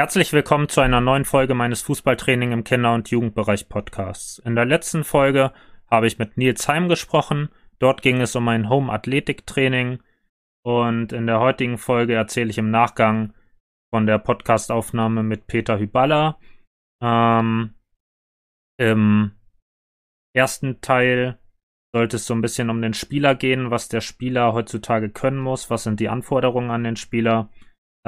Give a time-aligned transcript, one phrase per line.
[0.00, 4.38] Herzlich willkommen zu einer neuen Folge meines Fußballtraining im Kinder- und Jugendbereich Podcasts.
[4.38, 5.52] In der letzten Folge
[5.90, 7.48] habe ich mit Nils Heim gesprochen.
[7.80, 9.98] Dort ging es um ein Home-Athletik-Training.
[10.64, 13.34] Und in der heutigen Folge erzähle ich im Nachgang
[13.92, 16.38] von der Podcastaufnahme mit Peter Hyballa.
[17.02, 17.74] Ähm,
[18.78, 19.32] Im
[20.32, 21.40] ersten Teil
[21.92, 25.70] sollte es so ein bisschen um den Spieler gehen, was der Spieler heutzutage können muss,
[25.70, 27.50] was sind die Anforderungen an den Spieler.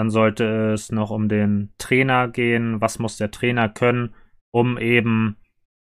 [0.01, 2.81] Dann sollte es noch um den Trainer gehen.
[2.81, 4.15] Was muss der Trainer können,
[4.51, 5.37] um eben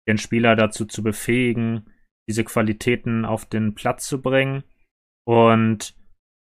[0.07, 1.91] den Spieler dazu zu befähigen,
[2.29, 4.65] diese Qualitäten auf den Platz zu bringen.
[5.27, 5.97] Und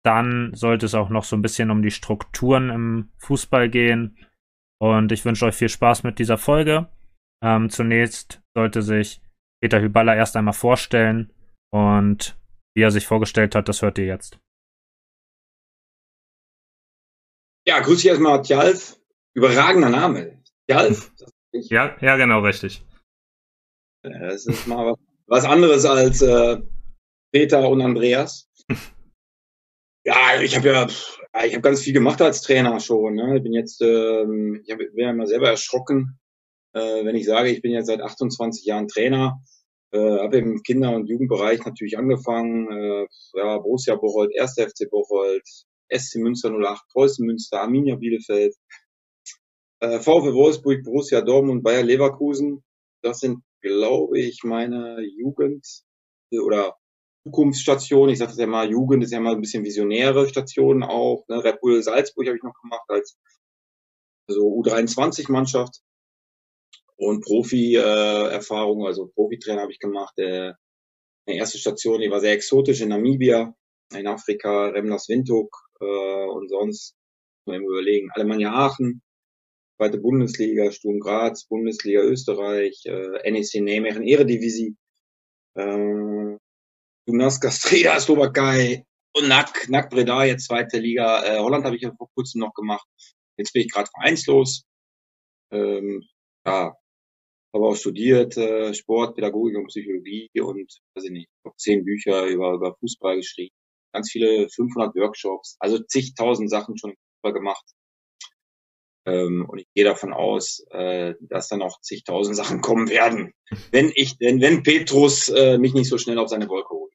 [0.06, 4.16] dann sollte es auch noch so ein bisschen um die Strukturen im Fußball gehen.
[4.80, 6.88] Und ich wünsche euch viel Spaß mit dieser Folge.
[7.44, 9.20] Ähm, zunächst sollte sich
[9.62, 11.30] Peter Hyballa erst einmal vorstellen
[11.74, 12.40] und
[12.74, 14.40] wie er sich vorgestellt hat, das hört ihr jetzt.
[17.66, 18.98] Ja, grüß dich erstmal, Tjalf.
[19.34, 20.42] Überragender Name.
[20.68, 21.10] Tjalf?
[21.52, 22.80] Ja, ja, genau, richtig.
[24.04, 24.94] Das ist mal
[25.26, 26.58] was, anderes als äh,
[27.32, 28.48] Peter und Andreas.
[30.04, 30.86] ja, ich habe ja,
[31.44, 33.16] ich habe ganz viel gemacht als Trainer schon.
[33.16, 33.38] Ne?
[33.38, 36.20] Ich bin jetzt, ähm, ich hab, bin ja mal selber erschrocken,
[36.72, 39.42] äh, wenn ich sage, ich bin jetzt seit 28 Jahren Trainer.
[39.92, 42.70] Äh, habe im Kinder- und Jugendbereich natürlich angefangen.
[42.70, 44.54] Äh, ja, Borussia Bocholt, 1.
[44.54, 45.42] FC Bocholt,
[45.90, 48.54] SC Münster 08, Preußen Münster, Arminia Bielefeld,
[49.80, 52.62] äh, VfW Wolfsburg, Borussia Dortmund, Bayer Leverkusen.
[53.02, 55.84] Das sind, glaube ich, meine Jugend-
[56.32, 56.76] oder
[57.24, 58.12] Zukunftsstationen.
[58.12, 61.24] Ich sage das ja mal, Jugend ist ja mal ein bisschen visionäre Stationen auch.
[61.28, 61.42] Ne?
[61.42, 63.18] Red Bull Salzburg habe ich noch gemacht als
[64.28, 65.80] also U23-Mannschaft
[66.96, 70.16] und Profi-Erfahrung, äh, also Profitrainer habe ich gemacht.
[70.18, 70.52] Äh,
[71.26, 73.54] meine erste Station, die war sehr exotisch in Namibia,
[73.94, 75.50] in Afrika, Remlas Windhoek,
[75.80, 76.94] äh, und sonst
[77.46, 78.10] mal überlegen.
[78.12, 79.02] Alemannia Aachen,
[79.76, 84.76] zweite Bundesliga, Sturm Graz, Bundesliga Österreich, äh, NEC Nijmegen, Eredivisie,
[85.54, 86.36] äh,
[87.06, 91.24] Dunas Castria, Slowakei und NAC, NAC Breda, jetzt zweite Liga.
[91.24, 92.86] Äh, Holland habe ich ja vor kurzem noch gemacht.
[93.36, 94.64] Jetzt bin ich gerade vereinslos.
[95.50, 96.04] Ähm,
[96.46, 96.74] ja,
[97.52, 102.52] habe auch studiert, äh, Sport, Pädagogik und Psychologie und weiß ich nicht, zehn Bücher über,
[102.52, 103.54] über Fußball geschrieben
[103.92, 107.64] ganz viele 500 Workshops, also zigtausend Sachen schon gemacht.
[109.06, 113.32] Ähm, und ich gehe davon aus, äh, dass dann auch zigtausend Sachen kommen werden,
[113.72, 116.92] wenn ich, denn wenn Petrus äh, mich nicht so schnell auf seine Wolke holt.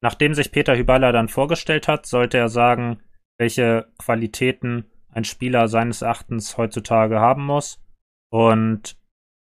[0.00, 3.02] Nachdem sich Peter Hyballa dann vorgestellt hat, sollte er sagen,
[3.38, 7.80] welche Qualitäten ein Spieler seines Erachtens heutzutage haben muss
[8.30, 8.96] und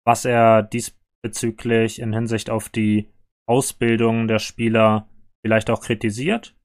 [0.06, 3.10] was er diesbezüglich in Hinsicht auf die
[3.48, 5.08] Ausbildung der Spieler
[5.46, 6.56] vielleicht auch kritisiert.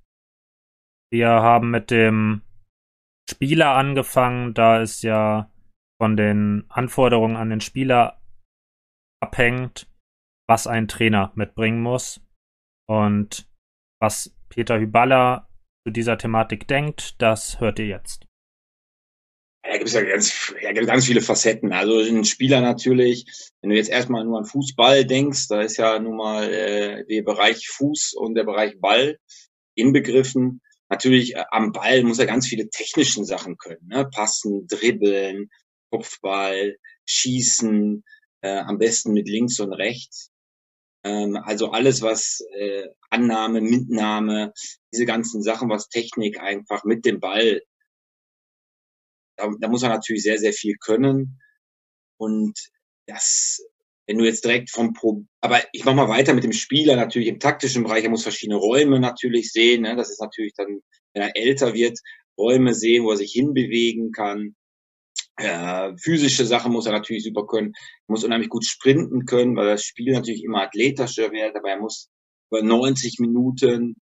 [1.13, 2.43] Wir haben mit dem
[3.31, 5.51] Spieler angefangen, da es ja
[6.01, 8.21] von den Anforderungen an den Spieler
[9.23, 9.89] abhängt,
[10.49, 12.21] was ein Trainer mitbringen muss
[12.89, 13.49] und
[14.01, 15.49] was Peter Hyballa
[15.87, 18.27] zu dieser Thematik denkt, das hört ihr jetzt.
[19.65, 21.73] Da gibt es ja ganz, ja, ganz viele Facetten.
[21.73, 23.25] Also ein Spieler natürlich,
[23.61, 27.23] wenn du jetzt erstmal nur an Fußball denkst, da ist ja nun mal äh, der
[27.23, 29.19] Bereich Fuß und der Bereich Ball
[29.75, 30.61] inbegriffen.
[30.91, 33.87] Natürlich äh, am Ball muss er ganz viele technischen Sachen können.
[33.89, 34.05] Ne?
[34.05, 35.49] Passen, dribbeln,
[35.91, 36.77] Kopfball,
[37.07, 38.05] schießen,
[38.43, 40.31] äh, am besten mit links und rechts.
[41.05, 44.53] Ähm, also alles, was äh, Annahme, Mitnahme,
[44.93, 47.63] diese ganzen Sachen, was Technik einfach mit dem Ball
[49.37, 51.41] da, da muss er natürlich sehr, sehr viel können.
[52.19, 52.59] Und
[53.07, 53.61] das,
[54.07, 57.29] wenn du jetzt direkt vom Pro, aber ich mach mal weiter mit dem Spieler natürlich
[57.29, 58.05] im taktischen Bereich.
[58.05, 59.83] Er muss verschiedene Räume natürlich sehen.
[59.83, 59.97] Ne?
[59.97, 60.81] Das ist natürlich dann,
[61.13, 61.99] wenn er älter wird,
[62.39, 64.55] Räume sehen, wo er sich hinbewegen kann.
[65.37, 67.73] Äh, physische Sachen muss er natürlich super können.
[67.75, 71.81] Er muss unheimlich gut sprinten können, weil das Spiel natürlich immer athletischer wird, aber er
[71.81, 72.09] muss
[72.51, 73.97] über 90 Minuten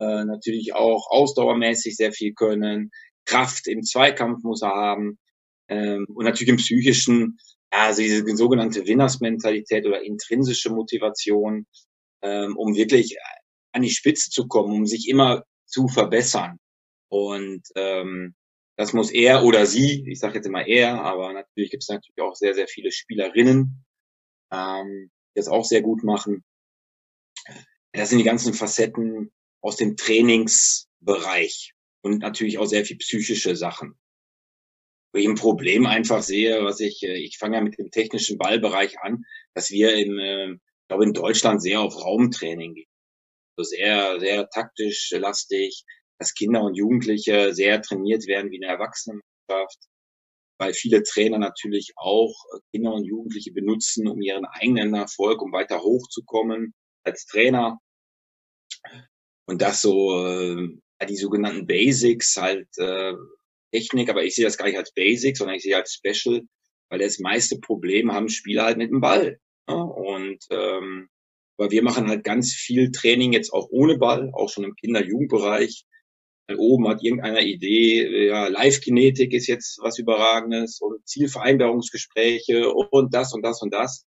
[0.00, 2.90] äh, natürlich auch ausdauermäßig sehr viel können.
[3.28, 5.18] Kraft im Zweikampf muss er haben
[5.68, 7.38] ähm, und natürlich im psychischen,
[7.70, 11.66] also diese sogenannte Winnersmentalität oder intrinsische Motivation,
[12.22, 13.16] ähm, um wirklich
[13.72, 16.58] an die Spitze zu kommen, um sich immer zu verbessern.
[17.10, 18.34] Und ähm,
[18.76, 22.20] das muss er oder sie, ich sage jetzt immer er, aber natürlich gibt es natürlich
[22.20, 23.84] auch sehr, sehr viele Spielerinnen,
[24.50, 26.44] ähm, die das auch sehr gut machen.
[27.92, 31.74] Das sind die ganzen Facetten aus dem Trainingsbereich
[32.08, 33.94] und natürlich auch sehr viel psychische Sachen.
[35.12, 38.38] Wo ich ein Problem einfach sehe, was ich, äh, ich fange ja mit dem technischen
[38.38, 39.24] Ballbereich an,
[39.54, 42.90] dass wir im, äh, ich glaube in Deutschland sehr auf Raumtraining gehen.
[43.56, 45.84] Also sehr, sehr taktisch lastig,
[46.18, 49.78] dass Kinder und Jugendliche sehr trainiert werden wie eine Erwachsenenschaft.
[50.60, 55.52] weil viele Trainer natürlich auch äh, Kinder und Jugendliche benutzen, um ihren eigenen Erfolg, um
[55.52, 57.78] weiter hochzukommen als Trainer.
[59.46, 60.68] Und das so, äh,
[61.06, 63.14] die sogenannten Basics, halt äh,
[63.72, 66.42] Technik, aber ich sehe das gar nicht als Basics, sondern ich sehe als Special,
[66.88, 69.38] weil das meiste Problem haben Spieler halt mit dem Ball.
[69.68, 69.76] Ne?
[69.76, 71.08] Und ähm,
[71.58, 75.84] weil wir machen halt ganz viel Training jetzt auch ohne Ball, auch schon im Kinder-Jugendbereich.
[76.56, 83.42] Oben hat irgendeiner Idee, ja, Live-Kinetik ist jetzt was Überragendes und Zielvereinbarungsgespräche und das und
[83.44, 84.06] das und das.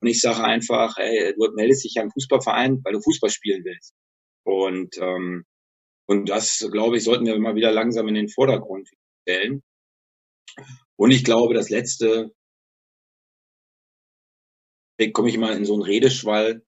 [0.00, 3.62] Und ich sage einfach, ey, du meldest dich ja im Fußballverein, weil du Fußball spielen
[3.64, 3.94] willst.
[4.44, 5.44] Und, ähm,
[6.06, 8.88] und das, glaube ich, sollten wir mal wieder langsam in den Vordergrund
[9.22, 9.62] stellen.
[10.96, 12.32] Und ich glaube, das letzte,
[15.12, 16.64] komme ich immer in so einen Redeschwall,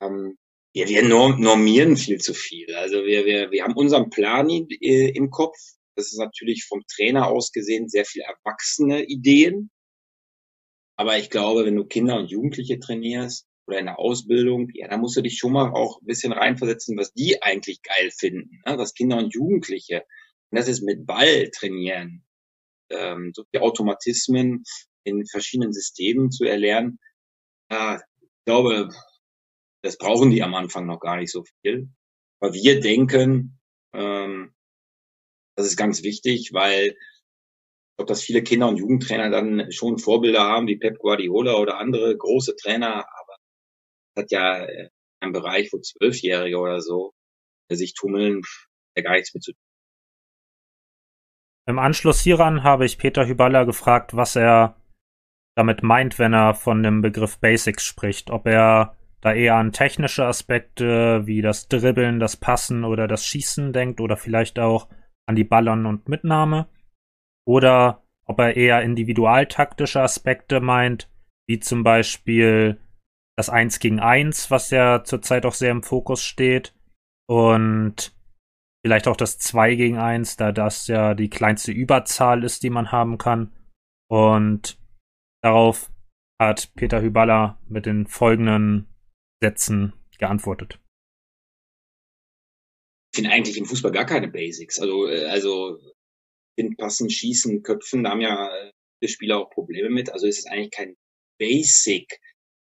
[0.00, 0.38] ähm,
[0.72, 2.74] wir, wir normieren viel zu viel.
[2.74, 5.56] Also wir, wir, wir haben unseren Plan äh, im Kopf.
[5.96, 9.70] Das ist natürlich vom Trainer aus gesehen sehr viel erwachsene Ideen.
[10.98, 14.96] Aber ich glaube, wenn du Kinder und Jugendliche trainierst oder in der Ausbildung, ja, da
[14.96, 18.78] musst du dich schon mal auch ein bisschen reinversetzen, was die eigentlich geil finden, ne?
[18.78, 20.04] was Kinder und Jugendliche.
[20.50, 22.24] Und das ist mit Ball trainieren,
[22.90, 24.62] ähm, so die Automatismen
[25.04, 26.98] in verschiedenen Systemen zu erlernen.
[27.70, 28.88] Ja, ich glaube,
[29.82, 31.88] das brauchen die am Anfang noch gar nicht so viel.
[32.40, 33.58] Aber wir denken,
[33.92, 34.54] ähm,
[35.56, 40.42] das ist ganz wichtig, weil ich glaube, dass viele Kinder- und Jugendtrainer dann schon Vorbilder
[40.42, 43.06] haben, wie Pep Guardiola oder andere große Trainer,
[44.16, 44.88] hat ja äh,
[45.20, 47.12] ein Bereich, wo Zwölfjährige oder so
[47.68, 48.42] sich tummeln,
[48.96, 49.60] der gar nichts mit zu tun.
[51.68, 54.76] Im Anschluss hieran habe ich Peter Hyballa gefragt, was er
[55.56, 58.30] damit meint, wenn er von dem Begriff Basics spricht.
[58.30, 63.72] Ob er da eher an technische Aspekte wie das Dribbeln, das Passen oder das Schießen
[63.72, 64.88] denkt oder vielleicht auch
[65.26, 66.68] an die Ballern und Mitnahme.
[67.44, 71.10] Oder ob er eher individualtaktische Aspekte meint,
[71.48, 72.78] wie zum Beispiel
[73.36, 76.74] das 1 gegen 1, was ja zurzeit auch sehr im Fokus steht.
[77.28, 78.14] Und
[78.84, 82.92] vielleicht auch das 2 gegen 1, da das ja die kleinste Überzahl ist, die man
[82.92, 83.52] haben kann.
[84.08, 84.78] Und
[85.42, 85.90] darauf
[86.40, 88.86] hat Peter Hyballa mit den folgenden
[89.42, 90.80] Sätzen geantwortet.
[93.12, 94.78] Ich finde eigentlich im Fußball gar keine Basics.
[94.78, 95.78] Also, äh, also
[96.78, 100.10] passen, schießen, köpfen, da haben ja äh, viele Spieler auch Probleme mit.
[100.12, 100.96] Also ist es eigentlich kein
[101.38, 102.18] Basic.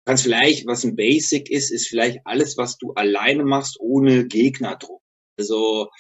[0.09, 5.03] Kannst vielleicht, was ein Basic ist, ist vielleicht alles, was du alleine machst, ohne Gegnerdruck.
[5.39, 5.91] Also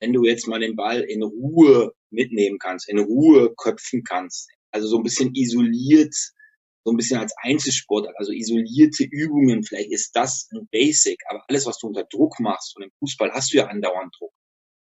[0.00, 4.86] wenn du jetzt mal den Ball in Ruhe mitnehmen kannst, in Ruhe köpfen kannst, also
[4.86, 6.14] so ein bisschen isoliert
[6.84, 11.64] so ein bisschen als Einzelsport, also isolierte Übungen, vielleicht ist das ein Basic, aber alles,
[11.64, 14.34] was du unter Druck machst, und im Fußball hast du ja andauernd Druck.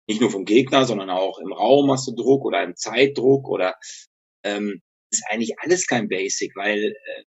[0.09, 3.75] Nicht nur vom Gegner, sondern auch im Raum hast du Druck oder im Zeitdruck oder
[4.45, 4.81] ähm,
[5.13, 7.25] ist eigentlich alles kein Basic, weil äh,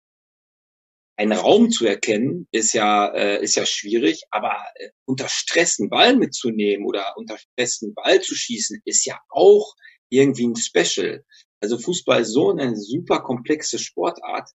[1.19, 5.89] einen Raum zu erkennen ist ja äh, ist ja schwierig, aber äh, unter Stress einen
[5.89, 9.75] Ball mitzunehmen oder unter Stress einen Ball zu schießen ist ja auch
[10.09, 11.25] irgendwie ein Special.
[11.61, 14.49] Also Fußball ist so eine super komplexe Sportart,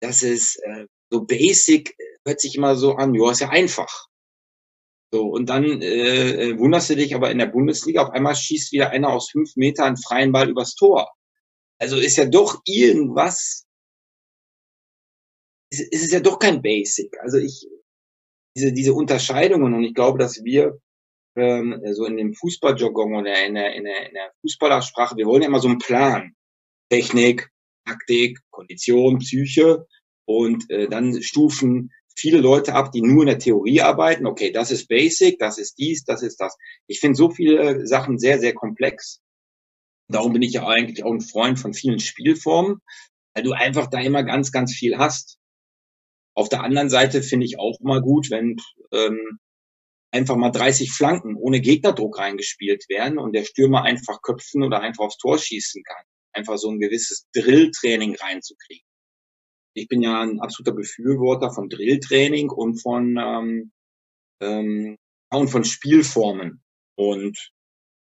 [0.00, 4.06] dass es äh, so basic hört sich immer so an, ja, ist ja einfach.
[5.12, 8.70] So, und dann äh, äh, wunderst du dich aber in der Bundesliga, auf einmal schießt
[8.72, 11.10] wieder einer aus fünf Metern freien Ball übers Tor.
[11.80, 13.67] Also ist ja doch irgendwas,
[15.70, 17.12] ist, ist es ja doch kein Basic.
[17.20, 17.68] Also ich,
[18.56, 20.80] diese, diese Unterscheidungen, und ich glaube, dass wir
[21.36, 25.42] ähm, so in dem Fußballjargon oder in der, in, der, in der Fußballersprache, wir wollen
[25.42, 26.34] ja immer so einen Plan.
[26.90, 27.50] Technik,
[27.84, 29.86] Taktik, Kondition, Psyche
[30.26, 34.26] und äh, dann stufen viele Leute ab, die nur in der Theorie arbeiten.
[34.26, 36.56] Okay, das ist Basic, das ist dies, das ist das.
[36.86, 39.20] Ich finde so viele Sachen sehr, sehr komplex.
[40.10, 42.78] Darum bin ich ja eigentlich auch ein Freund von vielen Spielformen,
[43.34, 45.37] weil du einfach da immer ganz, ganz viel hast.
[46.38, 48.58] Auf der anderen Seite finde ich auch mal gut, wenn
[48.92, 49.40] ähm,
[50.12, 55.06] einfach mal 30 Flanken ohne Gegnerdruck reingespielt werden und der Stürmer einfach köpfen oder einfach
[55.06, 56.04] aufs Tor schießen kann.
[56.32, 58.86] Einfach so ein gewisses Drilltraining reinzukriegen.
[59.74, 63.72] Ich bin ja ein absoluter Befürworter von Drilltraining und von ähm,
[64.40, 64.96] ähm,
[65.30, 66.62] und von Spielformen.
[66.94, 67.36] Und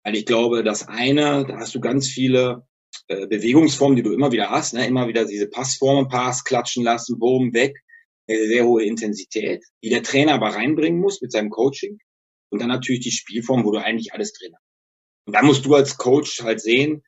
[0.04, 2.68] weil ich glaube, das eine, da hast du ganz viele
[3.08, 4.86] äh, Bewegungsformen, die du immer wieder hast, ne?
[4.86, 7.74] immer wieder diese Passformen, Pass, klatschen lassen, Boom, weg
[8.28, 12.00] eine sehr hohe Intensität, die der Trainer aber reinbringen muss mit seinem Coaching.
[12.50, 14.64] Und dann natürlich die Spielform, wo du eigentlich alles drin hast.
[15.26, 17.04] Und dann musst du als Coach halt sehen,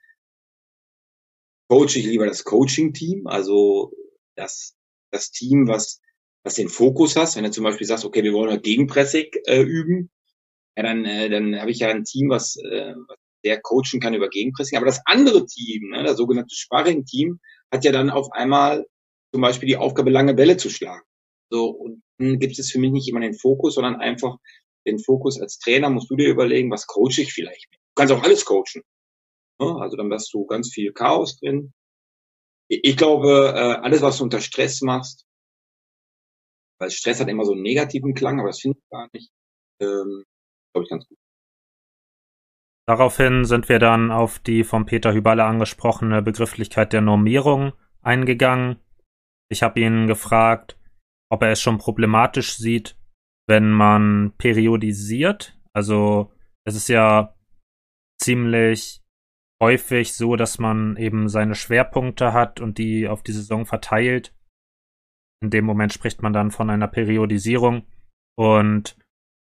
[1.70, 3.94] coach ich lieber das Coaching-Team, also
[4.36, 4.76] das,
[5.12, 6.02] das Team, was,
[6.44, 7.36] was den Fokus hast.
[7.36, 10.10] Wenn du zum Beispiel sagst, okay, wir wollen Gegenpressing äh, üben,
[10.76, 14.14] ja, dann, äh, dann habe ich ja ein Team, was, äh, was der coachen kann
[14.14, 14.78] über Gegenpressing.
[14.78, 17.40] Aber das andere Team, ne, das sogenannte Sparring-Team,
[17.72, 18.86] hat ja dann auf einmal
[19.32, 21.04] zum Beispiel die Aufgabe, lange Bälle zu schlagen.
[21.52, 24.38] So, und dann gibt es für mich nicht immer den Fokus, sondern einfach
[24.86, 27.68] den Fokus als Trainer musst du dir überlegen, was coache ich vielleicht.
[27.74, 28.84] Du kannst auch alles coachen.
[29.60, 31.74] Also dann hast du ganz viel Chaos drin.
[32.70, 35.26] Ich glaube, äh, alles, was du unter Stress machst,
[36.80, 39.32] weil Stress hat immer so einen negativen Klang, aber das finde ich gar nicht,
[39.82, 40.24] ähm,
[40.72, 41.18] glaube ich ganz gut.
[42.88, 48.80] Daraufhin sind wir dann auf die von Peter Hüballe angesprochene Begrifflichkeit der Normierung eingegangen.
[49.50, 50.79] Ich habe ihn gefragt,
[51.30, 52.98] ob er es schon problematisch sieht,
[53.48, 55.58] wenn man periodisiert.
[55.74, 56.32] Also
[56.66, 57.36] es ist ja
[58.22, 59.02] ziemlich
[59.62, 64.36] häufig so, dass man eben seine Schwerpunkte hat und die auf die Saison verteilt.
[65.42, 67.86] In dem Moment spricht man dann von einer Periodisierung.
[68.38, 68.98] Und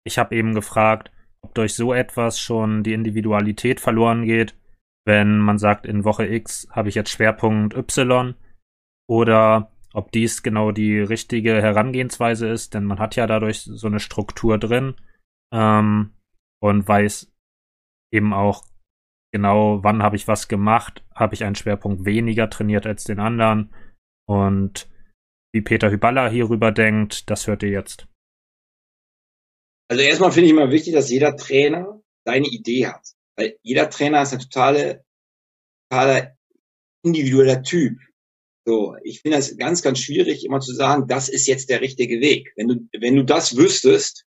[0.06, 4.58] ich habe eben gefragt, ob durch so etwas schon die Individualität verloren geht,
[5.06, 8.36] wenn man sagt, in Woche X habe ich jetzt Schwerpunkt Y
[9.10, 14.00] oder ob dies genau die richtige Herangehensweise ist, denn man hat ja dadurch so eine
[14.00, 14.96] Struktur drin
[15.52, 16.14] ähm,
[16.62, 17.34] und weiß
[18.14, 18.64] eben auch
[19.34, 23.74] genau, wann habe ich was gemacht, habe ich einen Schwerpunkt weniger trainiert als den anderen
[24.30, 24.88] und
[25.52, 28.08] wie Peter Hyballa hierüber denkt, das hört ihr jetzt.
[29.90, 33.16] Also erstmal finde ich immer wichtig, dass jeder Trainer seine Idee hat.
[33.36, 35.04] Weil jeder Trainer ist ein totale,
[35.90, 36.38] totaler
[37.04, 37.98] individueller Typ.
[38.68, 42.20] So, ich finde das ganz, ganz schwierig, immer zu sagen, das ist jetzt der richtige
[42.20, 42.52] Weg.
[42.58, 44.26] Wenn du, wenn du das wüsstest,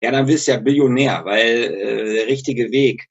[0.00, 3.06] ja, dann wirst du ja Billionär, weil äh, der richtige Weg.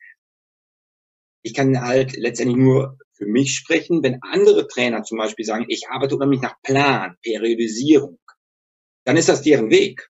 [1.43, 5.87] Ich kann halt letztendlich nur für mich sprechen, wenn andere Trainer zum Beispiel sagen, ich
[5.87, 8.17] arbeite unheimlich nach Plan, Periodisierung,
[9.03, 10.09] dann ist das deren Weg.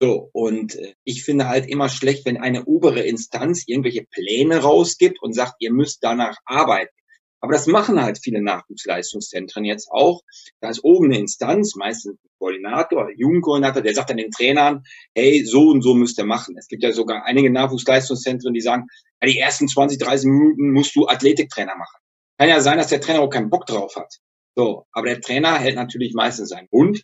[0.00, 5.20] So, und äh, ich finde halt immer schlecht, wenn eine obere Instanz irgendwelche Pläne rausgibt
[5.20, 6.94] und sagt, ihr müsst danach arbeiten.
[7.40, 10.22] Aber das machen halt viele Nachwuchsleistungszentren jetzt auch.
[10.60, 14.82] Da ist oben eine Instanz, meistens ein Koordinator, Jugendkoordinator, der sagt dann den Trainern,
[15.14, 16.56] hey, so und so müsst ihr machen.
[16.58, 18.86] Es gibt ja sogar einige Nachwuchsleistungszentren, die sagen,
[19.24, 21.98] die ersten 20, 30 Minuten musst du Athletiktrainer machen.
[22.38, 24.18] Kann ja sein, dass der Trainer auch keinen Bock drauf hat.
[24.54, 27.02] So, aber der Trainer hält natürlich meistens seinen Mund,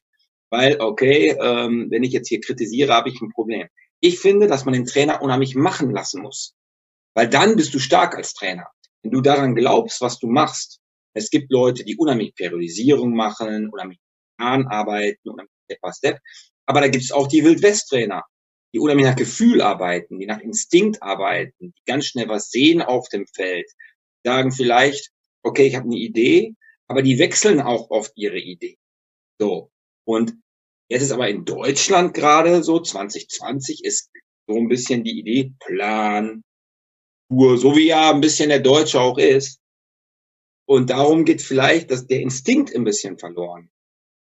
[0.50, 3.68] weil, okay, ähm, wenn ich jetzt hier kritisiere, habe ich ein Problem.
[4.00, 6.54] Ich finde, dass man den Trainer unheimlich machen lassen muss.
[7.14, 8.66] Weil dann bist du stark als Trainer
[9.02, 10.80] wenn du daran glaubst, was du machst,
[11.14, 13.98] es gibt Leute, die unheimlich Periodisierung machen, unheimlich
[14.38, 16.18] Plan arbeiten, unheimlich Step by Step,
[16.66, 18.22] aber da gibt es auch die Wildwest-Trainer,
[18.72, 23.08] die unheimlich nach Gefühl arbeiten, die nach Instinkt arbeiten, die ganz schnell was sehen auf
[23.08, 23.70] dem Feld,
[24.24, 25.10] sagen vielleicht,
[25.42, 26.54] okay, ich habe eine Idee,
[26.86, 28.78] aber die wechseln auch oft ihre Idee.
[29.38, 29.70] So.
[30.04, 30.34] Und
[30.88, 34.10] jetzt ist aber in Deutschland gerade so, 2020 ist
[34.46, 36.42] so ein bisschen die Idee, Plan,
[37.32, 39.58] Natur, so wie ja ein bisschen der Deutsche auch ist.
[40.66, 43.70] Und darum geht vielleicht dass der Instinkt ein bisschen verloren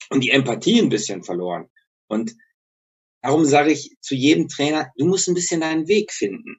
[0.10, 1.70] und die Empathie ein bisschen verloren.
[2.08, 2.36] Und
[3.22, 6.58] darum sage ich zu jedem Trainer, du musst ein bisschen deinen Weg finden.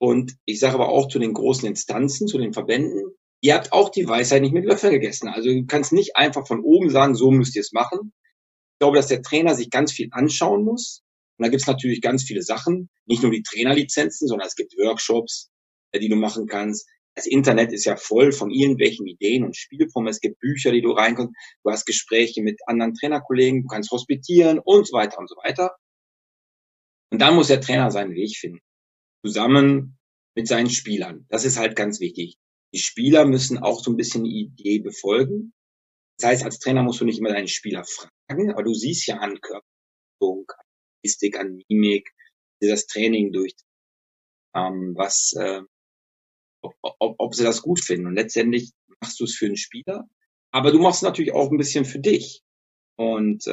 [0.00, 3.02] Und ich sage aber auch zu den großen Instanzen, zu den Verbänden,
[3.40, 5.28] ihr habt auch die Weisheit nicht mit Löffeln gegessen.
[5.28, 8.12] Also du kannst nicht einfach von oben sagen, so müsst ihr es machen.
[8.74, 11.02] Ich glaube, dass der Trainer sich ganz viel anschauen muss.
[11.36, 14.74] Und da gibt es natürlich ganz viele Sachen, nicht nur die Trainerlizenzen, sondern es gibt
[14.76, 15.50] Workshops,
[15.94, 16.88] die du machen kannst.
[17.14, 20.10] Das Internet ist ja voll von irgendwelchen Ideen und Spielformen.
[20.10, 21.34] Es gibt Bücher, die du reinkommst.
[21.64, 23.62] Du hast Gespräche mit anderen Trainerkollegen.
[23.62, 25.76] Du kannst hospitieren und so weiter und so weiter.
[27.10, 28.60] Und dann muss der Trainer seinen Weg finden.
[29.24, 29.98] Zusammen
[30.36, 31.26] mit seinen Spielern.
[31.28, 32.36] Das ist halt ganz wichtig.
[32.72, 35.52] Die Spieler müssen auch so ein bisschen die Idee befolgen.
[36.18, 39.16] Das heißt, als Trainer musst du nicht immer deinen Spieler fragen, aber du siehst ja
[39.16, 40.66] an Körperung, an
[41.02, 42.10] Logistik, an Mimik,
[42.60, 43.54] das Training durch,
[44.54, 45.62] ähm, was, äh,
[46.62, 48.06] ob, ob, sie das gut finden.
[48.06, 50.08] Und letztendlich machst du es für den Spieler,
[50.50, 52.42] aber du machst es natürlich auch ein bisschen für dich.
[52.96, 53.52] Und äh,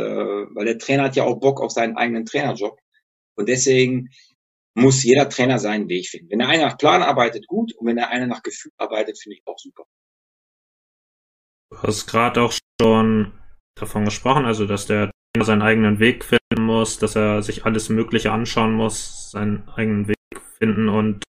[0.56, 2.80] weil der Trainer hat ja auch Bock auf seinen eigenen Trainerjob.
[3.38, 4.10] Und deswegen
[4.76, 6.32] muss jeder Trainer seinen Weg finden.
[6.32, 7.74] Wenn der eine nach Plan arbeitet, gut.
[7.76, 9.86] Und wenn der eine nach Gefühl arbeitet, finde ich auch super.
[11.72, 13.34] Du hast gerade auch schon
[13.76, 17.90] davon gesprochen, also dass der Trainer seinen eigenen Weg finden muss, dass er sich alles
[17.90, 20.16] Mögliche anschauen muss, seinen eigenen Weg
[20.58, 21.24] finden und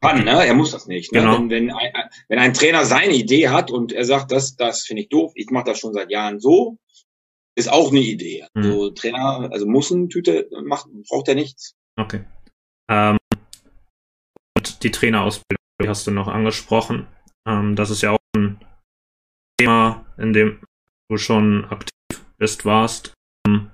[0.00, 0.46] kann, ne?
[0.46, 1.12] Er muss das nicht.
[1.12, 1.20] Ne?
[1.20, 1.38] Genau.
[1.38, 1.92] Wenn, wenn, ein,
[2.28, 5.50] wenn ein Trainer seine Idee hat und er sagt, das, das finde ich doof, ich
[5.50, 6.78] mache das schon seit Jahren so,
[7.54, 8.46] ist auch eine Idee.
[8.54, 8.62] Mhm.
[8.62, 11.74] Also Trainer, also Mussentüte macht, braucht er nichts.
[11.96, 12.24] Okay.
[12.90, 13.18] Ähm,
[14.56, 17.06] und die Trainerausbildung die hast du noch angesprochen.
[17.46, 18.60] Ähm, das ist ja auch ein
[19.58, 20.60] Thema, in dem
[21.08, 21.90] du schon aktiv
[22.36, 23.14] bist, warst.
[23.46, 23.70] Ähm,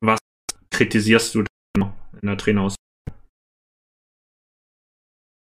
[0.00, 0.18] was
[0.70, 1.46] kritisierst du in
[2.22, 2.83] der Trainerausbildung?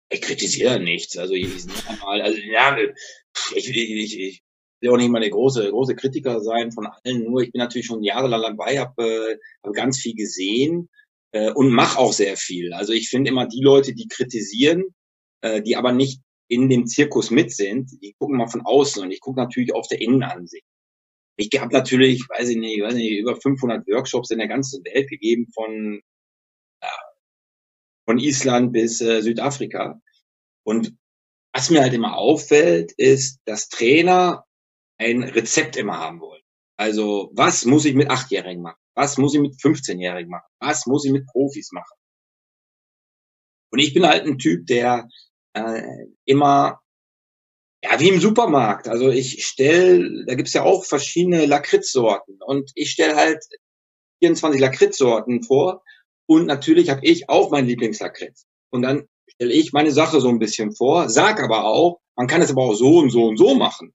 [0.09, 1.17] Ich kritisiere nichts.
[1.17, 1.49] Also ich,
[2.01, 2.77] mal, also ja,
[3.55, 4.43] ich, ich, ich, ich
[4.81, 7.87] will auch nicht mal der große, große Kritiker sein von allen, nur ich bin natürlich
[7.87, 10.89] schon jahrelang dabei, habe äh, hab ganz viel gesehen
[11.33, 12.73] äh, und mache auch sehr viel.
[12.73, 14.85] Also ich finde immer die Leute, die kritisieren,
[15.41, 19.11] äh, die aber nicht in dem Zirkus mit sind, die gucken mal von außen und
[19.11, 20.65] ich gucke natürlich auf der Innenansicht.
[21.37, 25.09] Ich habe natürlich, weiß ich nicht, weiß nicht, über 500 Workshops in der ganzen Welt
[25.11, 26.01] gegeben von
[28.07, 30.01] von Island bis äh, Südafrika.
[30.65, 30.97] Und
[31.53, 34.45] was mir halt immer auffällt, ist, dass Trainer
[34.99, 36.43] ein Rezept immer haben wollen.
[36.79, 38.79] Also, was muss ich mit Achtjährigen machen?
[38.95, 40.49] Was muss ich mit 15-Jährigen machen?
[40.61, 41.97] Was muss ich mit Profis machen?
[43.73, 45.09] Und ich bin halt ein Typ, der
[45.55, 46.81] äh, immer,
[47.83, 48.89] ja, wie im Supermarkt.
[48.89, 52.39] Also ich stelle, da gibt's ja auch verschiedene Lakritzsorten.
[52.43, 53.45] Und ich stelle halt
[54.23, 55.83] 24 Lakritzsorten vor.
[56.27, 58.47] Und natürlich habe ich auch mein Lieblingslakritz.
[58.71, 62.43] Und dann stelle ich meine Sache so ein bisschen vor, sag aber auch, man kann
[62.43, 63.93] es aber auch so und so und so machen.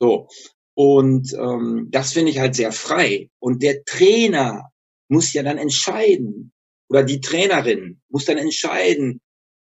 [0.00, 0.28] So.
[0.74, 3.28] Und ähm, das finde ich halt sehr frei.
[3.38, 4.70] Und der Trainer
[5.08, 6.52] muss ja dann entscheiden,
[6.88, 9.20] oder die Trainerin muss dann entscheiden,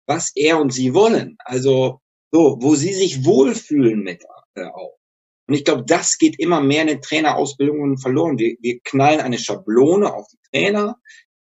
[0.07, 1.37] was er und sie wollen.
[1.43, 1.99] Also
[2.31, 4.23] so, wo sie sich wohlfühlen mit
[4.55, 4.97] äh, auch.
[5.47, 8.37] Und ich glaube, das geht immer mehr in den Trainerausbildungen verloren.
[8.37, 10.97] Wir, wir knallen eine Schablone auf die Trainer.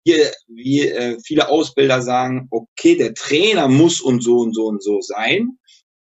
[0.08, 4.82] Hier, wie äh, viele Ausbilder sagen, okay, der Trainer muss und so und so und
[4.82, 5.58] so sein.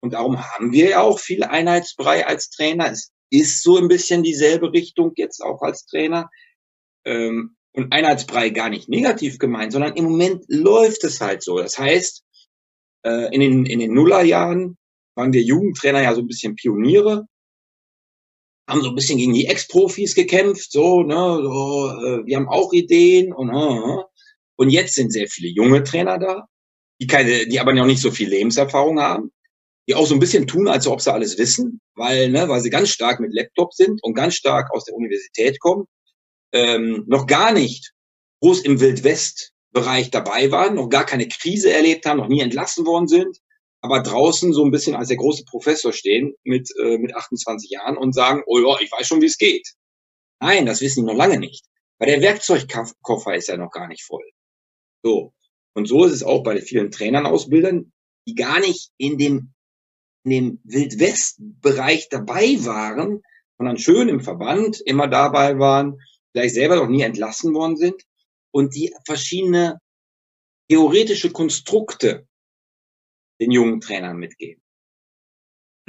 [0.02, 2.92] Und darum haben wir ja auch viel Einheitsbrei als Trainer.
[2.92, 6.32] Es ist so ein bisschen dieselbe Richtung jetzt auch als Trainer.
[7.06, 11.60] Ähm, und Einheitsbrei gar nicht negativ gemeint, sondern im Moment läuft es halt so.
[11.60, 12.24] Das heißt,
[13.06, 14.80] äh, in, den, in den Nullerjahren
[15.16, 17.28] waren wir Jugendtrainer ja so ein bisschen Pioniere,
[18.72, 22.74] haben so ein bisschen gegen die Ex-Profis gekämpft, so, ne, so, äh, wir haben auch
[22.74, 24.04] Ideen und, äh,
[24.56, 26.48] und jetzt sind sehr viele junge Trainer da,
[27.00, 29.32] die keine, die aber noch nicht so viel Lebenserfahrung haben
[29.88, 32.70] die auch so ein bisschen tun, als ob sie alles wissen, weil, ne, weil sie
[32.70, 35.86] ganz stark mit Laptop sind und ganz stark aus der Universität kommen,
[36.54, 37.92] ähm, noch gar nicht
[38.42, 43.08] groß im Wildwest-Bereich dabei waren, noch gar keine Krise erlebt haben, noch nie entlassen worden
[43.08, 43.38] sind,
[43.82, 47.98] aber draußen so ein bisschen als der große Professor stehen mit, äh, mit 28 Jahren
[47.98, 49.68] und sagen, oh ja, ich weiß schon, wie es geht.
[50.40, 51.66] Nein, das wissen die noch lange nicht.
[51.98, 54.24] Weil der Werkzeugkoffer ist ja noch gar nicht voll.
[55.04, 55.34] So.
[55.74, 57.92] Und so ist es auch bei den vielen Trainern, Ausbildern,
[58.28, 59.54] die gar nicht in dem
[60.24, 63.22] in dem Wildwest-Bereich dabei waren,
[63.58, 66.00] sondern schön im Verband immer dabei waren,
[66.32, 68.04] vielleicht selber noch nie entlassen worden sind
[68.52, 69.80] und die verschiedene
[70.70, 72.28] theoretische Konstrukte
[73.42, 74.64] den jungen Trainern mitgeben.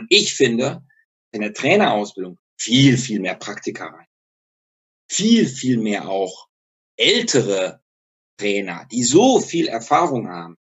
[0.08, 0.82] Ich finde,
[1.32, 4.06] in der Trainerausbildung viel, viel mehr Praktika rein.
[5.08, 6.48] Viel, viel mehr auch
[6.96, 7.82] ältere
[8.38, 10.56] Trainer, die so viel Erfahrung haben,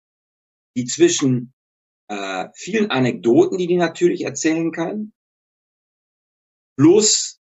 [0.75, 1.53] die zwischen
[2.07, 5.13] äh, vielen Anekdoten, die die natürlich erzählen kann,
[6.75, 7.39] plus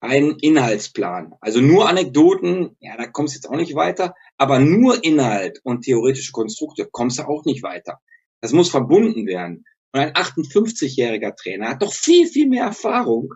[0.00, 1.34] ein Inhaltsplan.
[1.40, 5.82] Also nur Anekdoten, ja, da kommst du jetzt auch nicht weiter, aber nur Inhalt und
[5.82, 8.00] theoretische Konstrukte kommst du auch nicht weiter.
[8.44, 9.64] Das muss verbunden werden.
[9.92, 13.32] Und ein 58-jähriger Trainer hat doch viel, viel mehr Erfahrung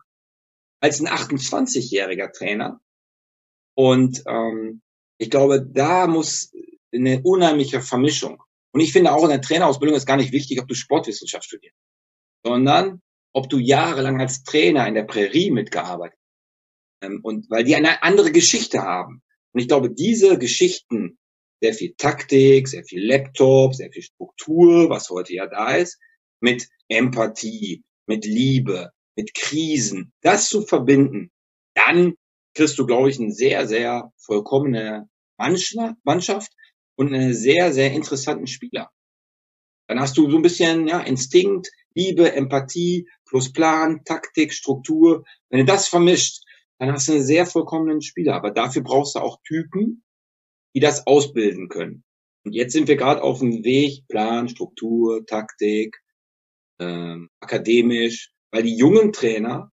[0.81, 2.79] als ein 28-jähriger Trainer.
[3.75, 4.83] Und ähm,
[5.17, 6.53] ich glaube, da muss
[6.93, 8.43] eine unheimliche Vermischung.
[8.73, 11.79] Und ich finde auch in der Trainerausbildung ist gar nicht wichtig, ob du Sportwissenschaft studierst,
[12.45, 13.01] sondern
[13.33, 17.09] ob du jahrelang als Trainer in der Prärie mitgearbeitet hast.
[17.09, 19.23] Ähm, und weil die eine andere Geschichte haben.
[19.55, 21.19] Und ich glaube, diese Geschichten,
[21.61, 25.99] sehr viel Taktik, sehr viel Laptop, sehr viel Struktur, was heute ja da ist,
[26.41, 31.31] mit Empathie, mit Liebe, mit Krisen, das zu verbinden,
[31.75, 32.15] dann
[32.55, 36.53] kriegst du, glaube ich, eine sehr, sehr vollkommene Mannschaft,
[36.99, 38.91] und einen sehr, sehr interessanten Spieler.
[39.87, 45.25] Dann hast du so ein bisschen ja, Instinkt, Liebe, Empathie, plus Plan, Taktik, Struktur.
[45.49, 46.43] Wenn du das vermischt,
[46.79, 48.35] dann hast du einen sehr vollkommenen Spieler.
[48.35, 50.03] Aber dafür brauchst du auch Typen,
[50.75, 52.05] die das ausbilden können.
[52.45, 55.99] Und jetzt sind wir gerade auf dem Weg, Plan, Struktur, Taktik,
[56.81, 59.71] ähm, akademisch, weil die jungen Trainer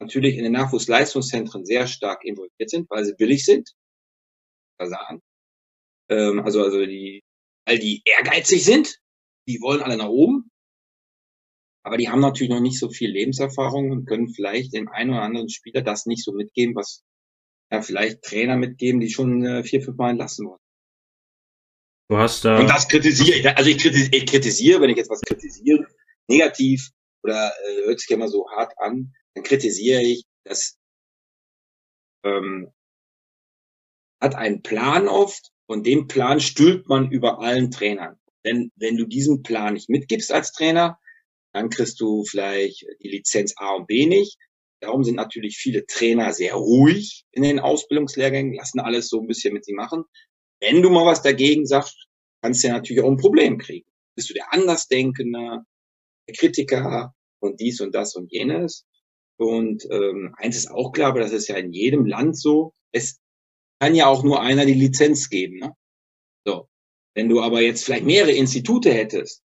[0.00, 3.72] natürlich in den Nachwuchsleistungszentren sehr stark involviert sind, weil sie billig sind.
[6.08, 7.22] Ähm, also, also die,
[7.64, 8.98] all die ehrgeizig sind,
[9.48, 10.50] die wollen alle nach oben.
[11.84, 15.22] Aber die haben natürlich noch nicht so viel Lebenserfahrung und können vielleicht dem einen oder
[15.22, 17.02] anderen Spieler das nicht so mitgeben, was
[17.72, 20.62] ja, vielleicht Trainer mitgeben, die schon äh, vier, fünf Mal entlassen wurden.
[22.10, 22.60] Du hast da.
[22.60, 23.48] Und das kritisiere ich.
[23.48, 25.86] Also ich kritisiere, ich kritisiere, wenn ich jetzt was kritisiere,
[26.28, 26.90] negativ
[27.22, 30.76] oder äh, hört sich immer so hart an, dann kritisiere ich, dass
[32.24, 32.70] ähm,
[34.20, 38.20] hat einen Plan oft und den Plan stülpt man über allen Trainern.
[38.44, 40.98] Denn wenn du diesen Plan nicht mitgibst als Trainer,
[41.54, 44.36] dann kriegst du vielleicht die Lizenz A und B nicht.
[44.82, 49.54] Darum sind natürlich viele Trainer sehr ruhig in den Ausbildungslehrgängen, lassen alles so ein bisschen
[49.54, 50.02] mit sie machen.
[50.60, 52.08] Wenn du mal was dagegen sagst,
[52.42, 53.88] kannst du ja natürlich auch ein Problem kriegen.
[54.16, 55.60] Bist du der Andersdenkende,
[56.28, 58.84] der Kritiker und dies und das und jenes.
[59.36, 62.74] Und ähm, eins ist auch klar, aber das ist ja in jedem Land so.
[62.90, 63.20] Es
[63.80, 65.58] kann ja auch nur einer die Lizenz geben.
[65.58, 65.72] Ne?
[66.44, 66.68] So.
[67.14, 69.44] Wenn du aber jetzt vielleicht mehrere Institute hättest,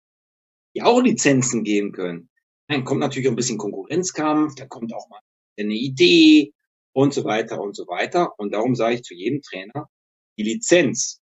[0.74, 2.30] die auch Lizenzen geben können,
[2.68, 5.20] dann kommt natürlich auch ein bisschen Konkurrenzkampf, da kommt auch mal
[5.64, 6.52] eine Idee
[6.92, 8.38] und so weiter und so weiter.
[8.38, 9.88] Und darum sage ich zu jedem Trainer,
[10.38, 11.20] die Lizenz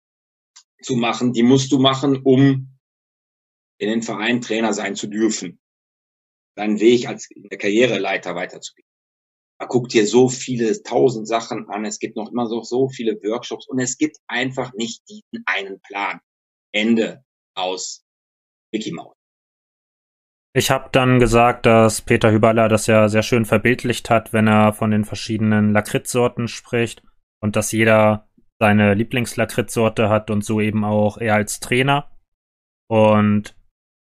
[0.82, 2.78] zu machen, die musst du machen, um
[3.78, 5.60] in den Verein Trainer sein zu dürfen.
[6.56, 8.88] Deinen Weg als Karriereleiter weiterzugehen.
[9.58, 13.14] Man guckt dir so viele tausend Sachen an, es gibt noch immer so, so viele
[13.22, 16.20] Workshops und es gibt einfach nicht diesen einen Plan.
[16.72, 18.04] Ende aus
[18.72, 19.23] Mickey Mouse.
[20.56, 24.72] Ich habe dann gesagt, dass Peter Hüberler das ja sehr schön verbildlicht hat, wenn er
[24.72, 27.02] von den verschiedenen Lakritzsorten spricht
[27.40, 28.28] und dass jeder
[28.60, 32.08] seine Lieblingslakritzsorte hat und so eben auch er als Trainer.
[32.88, 33.56] Und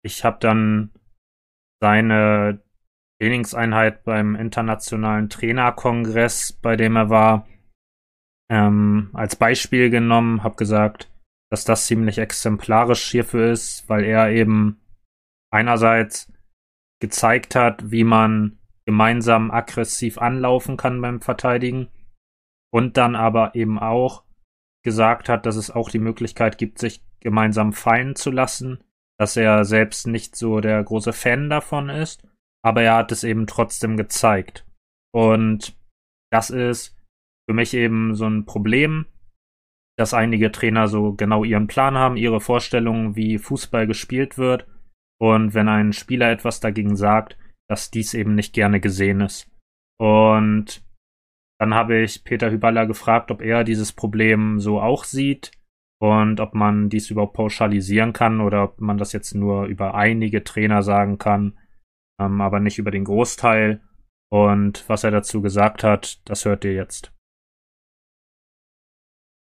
[0.05, 0.93] ich habe dann
[1.83, 2.63] seine
[3.21, 7.49] Trainingseinheit beim internationalen Trainerkongress, bei dem er war,
[8.49, 11.11] ähm, als Beispiel genommen, habe gesagt,
[11.51, 14.81] dass das ziemlich exemplarisch hierfür ist, weil er eben
[15.51, 16.33] einerseits
[17.01, 21.89] gezeigt hat, wie man gemeinsam aggressiv anlaufen kann beim Verteidigen.
[22.73, 24.25] Und dann aber eben auch
[24.85, 28.85] gesagt hat, dass es auch die Möglichkeit gibt, sich gemeinsam fallen zu lassen,
[29.19, 32.27] dass er selbst nicht so der große Fan davon ist,
[32.63, 34.67] aber er hat es eben trotzdem gezeigt.
[35.13, 35.77] Und
[36.31, 36.97] das ist
[37.49, 39.07] für mich eben so ein Problem,
[39.99, 44.67] dass einige Trainer so genau ihren Plan haben, ihre Vorstellungen, wie Fußball gespielt wird
[45.19, 49.51] und wenn ein Spieler etwas dagegen sagt, dass dies eben nicht gerne gesehen ist.
[49.99, 50.85] Und
[51.59, 55.51] dann habe ich Peter Hüballer gefragt, ob er dieses Problem so auch sieht
[55.99, 60.45] und ob man dies überhaupt pauschalisieren kann oder ob man das jetzt nur über einige
[60.45, 61.59] Trainer sagen kann,
[62.21, 63.81] ähm, aber nicht über den Großteil.
[64.31, 67.16] Und was er dazu gesagt hat, das hört ihr jetzt.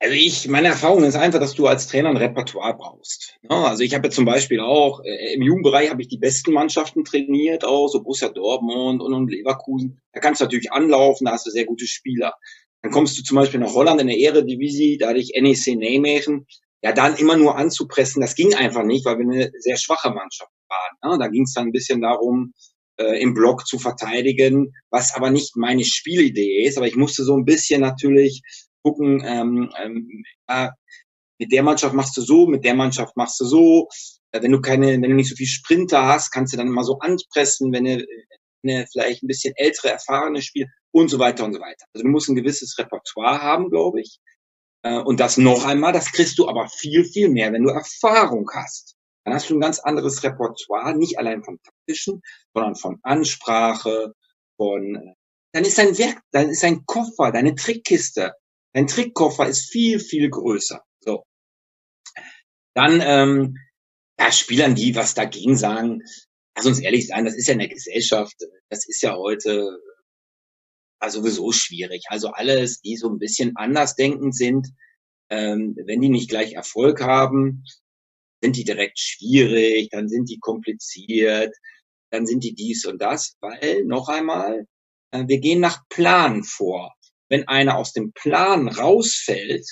[0.02, 3.36] Also ich, meine Erfahrung ist einfach, dass du als Trainer ein Repertoire brauchst.
[3.46, 7.66] Also ich habe zum Beispiel auch äh, im Jugendbereich habe ich die besten Mannschaften trainiert,
[7.66, 10.00] auch so Borussia Dortmund und, Leverkusen.
[10.14, 12.32] Da kannst du natürlich anlaufen, da hast du sehr gute Spieler.
[12.80, 16.46] Dann kommst du zum Beispiel nach Holland in der Eredivisie, da hatte ich NEC Nijmegen.
[16.82, 20.50] Ja, dann immer nur anzupressen, das ging einfach nicht, weil wir eine sehr schwache Mannschaft
[20.70, 21.20] waren.
[21.20, 22.54] Da ging es dann ein bisschen darum,
[22.96, 26.78] äh, im Block zu verteidigen, was aber nicht meine Spielidee ist.
[26.78, 28.40] Aber ich musste so ein bisschen natürlich
[28.82, 30.72] gucken, ähm, ähm, ja,
[31.38, 33.88] mit der Mannschaft machst du so, mit der Mannschaft machst du so.
[34.32, 36.84] Äh, wenn du keine, wenn du nicht so viel Sprinter hast, kannst du dann immer
[36.84, 38.06] so anpressen, wenn du,
[38.62, 41.86] wenn du vielleicht ein bisschen ältere, erfahrene Spiel und so weiter und so weiter.
[41.94, 44.18] Also du musst ein gewisses Repertoire haben, glaube ich.
[44.82, 48.50] Äh, und das noch einmal, das kriegst du aber viel, viel mehr, wenn du Erfahrung
[48.52, 48.96] hast.
[49.24, 52.22] Dann hast du ein ganz anderes Repertoire, nicht allein vom taktischen,
[52.54, 54.14] sondern von Ansprache,
[54.56, 55.14] von, äh,
[55.52, 58.34] dann ist dein Werk, dann ist dein Koffer, deine Trickkiste,
[58.72, 60.82] Dein Trickkoffer ist viel, viel größer.
[61.00, 61.24] So.
[62.74, 63.56] Dann ähm,
[64.18, 66.02] ja, Spielern, die was dagegen sagen,
[66.54, 68.36] lass uns ehrlich sein, das ist ja in der Gesellschaft,
[68.68, 69.78] das ist ja heute
[71.08, 72.04] sowieso schwierig.
[72.08, 74.68] Also alles, die so ein bisschen andersdenkend sind,
[75.30, 77.64] ähm, wenn die nicht gleich Erfolg haben,
[78.42, 81.54] sind die direkt schwierig, dann sind die kompliziert,
[82.10, 84.66] dann sind die dies und das, weil noch einmal,
[85.12, 86.94] äh, wir gehen nach Plan vor
[87.30, 89.66] wenn einer aus dem Plan rausfällt,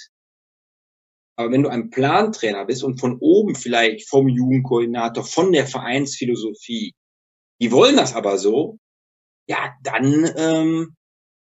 [1.36, 6.94] aber wenn du ein Plantrainer bist und von oben vielleicht vom Jugendkoordinator, von der Vereinsphilosophie,
[7.60, 8.78] die wollen das aber so,
[9.46, 10.96] ja, dann ähm,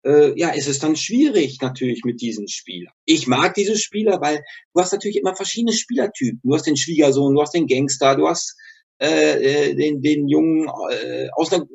[0.05, 2.93] äh, ja, ist es dann schwierig natürlich mit diesen Spielern.
[3.05, 4.43] Ich mag diese Spieler, weil
[4.75, 6.40] du hast natürlich immer verschiedene Spielertypen.
[6.43, 8.57] Du hast den Schwiegersohn, du hast den Gangster, du hast
[9.01, 11.67] äh, äh den, den Jungen äh, aus einer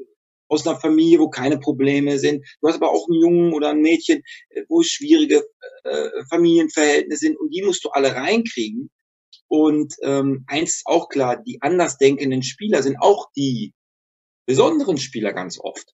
[0.49, 2.45] aus einer Familie, wo keine Probleme sind.
[2.61, 5.43] Du hast aber auch einen Jungen oder ein Mädchen, äh, wo schwierige
[5.83, 8.89] äh, Familienverhältnisse sind und die musst du alle reinkriegen.
[9.47, 13.73] Und ähm, eins ist auch klar, die andersdenkenden Spieler sind auch die
[14.45, 15.93] besonderen Spieler ganz oft.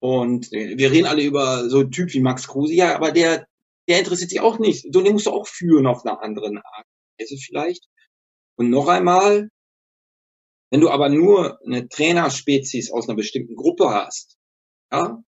[0.00, 3.46] Und äh, wir reden alle über so einen Typ wie Max Kruse, ja, aber der,
[3.88, 4.92] der interessiert sich auch nicht.
[4.92, 6.86] So, den musst du auch führen auf einer anderen Art.
[7.18, 7.86] Weise vielleicht.
[8.56, 9.48] Und noch einmal,
[10.72, 14.38] wenn du aber nur eine Trainerspezies aus einer bestimmten Gruppe hast,
[14.90, 15.22] ja,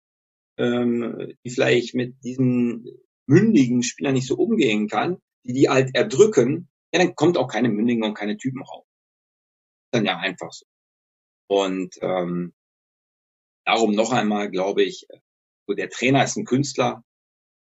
[0.58, 2.86] ähm, die vielleicht mit diesen
[3.26, 7.68] mündigen Spielern nicht so umgehen kann, die die halt erdrücken, ja, dann kommt auch keine
[7.68, 8.86] mündigen und keine Typen raus.
[9.92, 10.66] dann ja einfach so.
[11.50, 12.54] Und ähm,
[13.66, 15.08] darum noch einmal, glaube ich,
[15.68, 17.04] so der Trainer ist ein Künstler.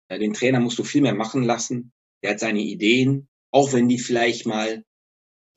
[0.09, 1.91] Den Trainer musst du viel mehr machen lassen.
[2.23, 4.85] Der hat seine Ideen, auch wenn die vielleicht mal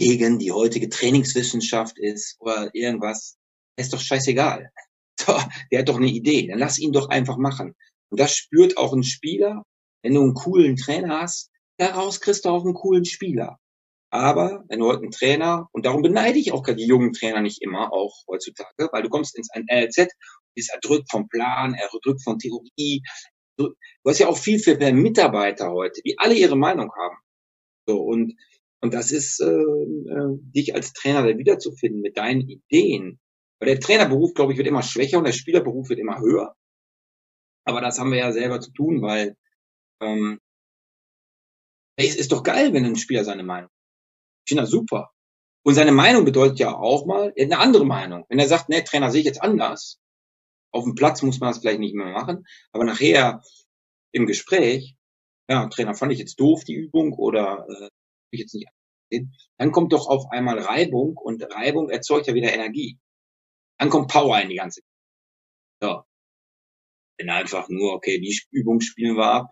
[0.01, 3.37] gegen die heutige Trainingswissenschaft ist oder irgendwas.
[3.77, 4.71] ist doch scheißegal.
[5.71, 6.47] Der hat doch eine Idee.
[6.47, 7.75] Dann lass ihn doch einfach machen.
[8.09, 9.63] Und das spürt auch ein Spieler.
[10.03, 13.59] Wenn du einen coolen Trainer hast, daraus kriegst du auch einen coolen Spieler.
[14.09, 17.61] Aber wenn du heute einen Trainer, und darum beneide ich auch die jungen Trainer nicht
[17.61, 20.09] immer, auch heutzutage, weil du kommst ins NLZ,
[20.55, 23.03] bist erdrückt vom Plan, erdrückt von Theorie.
[23.59, 23.75] Du,
[24.07, 27.17] hast ja auch viel für Mitarbeiter heute, die alle ihre Meinung haben.
[27.87, 28.35] So, und,
[28.81, 33.21] und das ist, äh, äh, dich als Trainer da wiederzufinden mit deinen Ideen.
[33.59, 36.55] Weil der Trainerberuf, glaube ich, wird immer schwächer und der Spielerberuf wird immer höher.
[37.67, 39.37] Aber das haben wir ja selber zu tun, weil
[40.03, 40.39] ähm,
[41.97, 43.71] es ist doch geil, wenn ein Spieler seine Meinung
[44.45, 45.11] ich finde das super.
[45.65, 48.25] Und seine Meinung bedeutet ja auch mal eine andere Meinung.
[48.29, 50.01] Wenn er sagt, nee, Trainer sehe ich jetzt anders.
[50.73, 53.43] Auf dem Platz muss man das vielleicht nicht mehr machen, aber nachher
[54.13, 54.97] im Gespräch,
[55.49, 57.89] ja, Trainer fand ich jetzt doof, die Übung, oder äh,
[58.33, 62.53] ich jetzt nicht ansehen, dann kommt doch auf einmal Reibung und Reibung erzeugt ja wieder
[62.53, 62.99] Energie.
[63.79, 64.83] Dann kommt Power in die ganze.
[65.83, 66.03] So.
[67.19, 69.51] Wenn einfach nur, okay, die Übung spielen wir ab,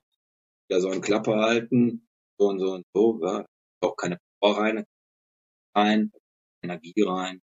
[0.70, 3.46] da soll ein Klappe halten, so und so und so, ja,
[3.80, 4.84] auch keine rein,
[5.74, 6.12] rein,
[6.62, 7.42] Energie rein.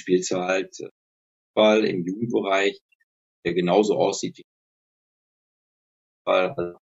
[0.00, 0.88] Spielst du halt äh,
[1.54, 2.80] Ball im Jugendbereich,
[3.44, 4.44] der genauso aussieht wie
[6.24, 6.78] Ball, also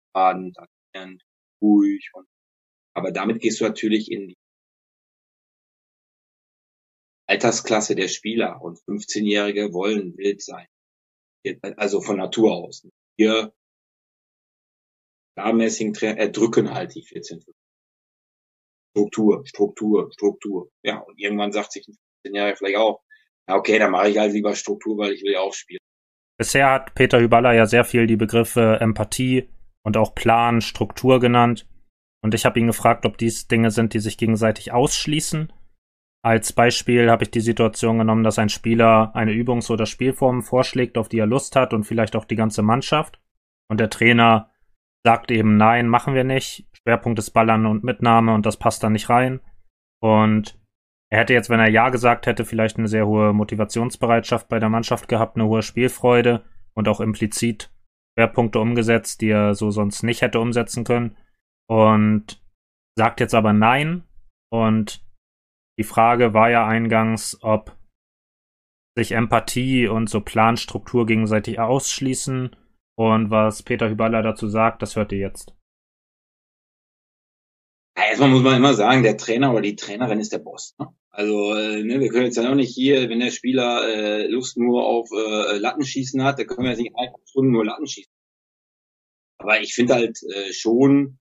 [1.63, 2.27] ruhig und
[2.99, 4.37] aber damit gehst du natürlich in die
[7.27, 10.67] Altersklasse der Spieler und 15-Jährige wollen wild sein.
[11.77, 12.87] Also von Natur aus.
[13.17, 13.53] Hier
[15.37, 17.45] planmäßigen erdrücken halt die 14,
[18.91, 20.71] Struktur, Struktur, Struktur.
[20.83, 23.03] Ja, und irgendwann sagt sich ein 15-Jähriger vielleicht auch,
[23.49, 25.79] ja, okay, dann mache ich halt lieber Struktur, weil ich will ja auch spielen.
[26.39, 29.49] Bisher hat Peter Hüballer ja sehr viel die Begriffe Empathie
[29.83, 31.67] und auch Plan, Struktur genannt.
[32.23, 35.53] Und ich habe ihn gefragt, ob dies Dinge sind, die sich gegenseitig ausschließen.
[36.25, 40.99] Als Beispiel habe ich die Situation genommen, dass ein Spieler eine Übungs- oder Spielform vorschlägt,
[40.99, 43.21] auf die er Lust hat und vielleicht auch die ganze Mannschaft.
[43.71, 44.51] Und der Trainer
[45.05, 46.67] sagt eben, nein, machen wir nicht.
[46.75, 49.41] Schwerpunkt ist Ballern und Mitnahme und das passt da nicht rein.
[50.01, 50.59] Und
[51.11, 54.69] er hätte jetzt, wenn er Ja gesagt hätte, vielleicht eine sehr hohe Motivationsbereitschaft bei der
[54.69, 57.71] Mannschaft gehabt, eine hohe Spielfreude und auch implizit
[58.19, 61.17] Schwerpunkte umgesetzt, die er so sonst nicht hätte umsetzen können.
[61.69, 62.43] Und
[62.97, 64.05] sagt jetzt aber Nein.
[64.51, 65.05] Und
[65.79, 67.77] die Frage war ja eingangs, ob
[68.97, 72.57] sich Empathie und so Planstruktur gegenseitig ausschließen.
[72.99, 75.55] Und was Peter Hüballer dazu sagt, das hört ihr jetzt.
[77.97, 80.75] Ja, erstmal muss man immer sagen, der Trainer oder die Trainerin ist der Boss.
[80.79, 80.89] Ne?
[81.11, 84.57] Also äh, ne, wir können jetzt ja auch nicht hier, wenn der Spieler äh, Lust
[84.57, 88.13] nur auf äh, Lattenschießen hat, dann können wir jetzt nicht einfach Stunden nur Lattenschießen.
[89.39, 91.19] Aber ich finde halt äh, schon,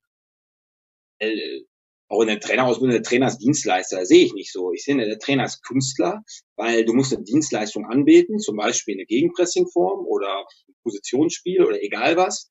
[2.09, 4.71] auch in der Trainerausbildung, der Trainer ist Dienstleister, sehe ich nicht so.
[4.71, 6.23] Ich sehe, der Trainer ist Künstler,
[6.55, 10.45] weil du musst eine Dienstleistung anbieten, zum Beispiel eine Gegenpressingform oder
[10.83, 12.47] Positionsspiel oder egal was.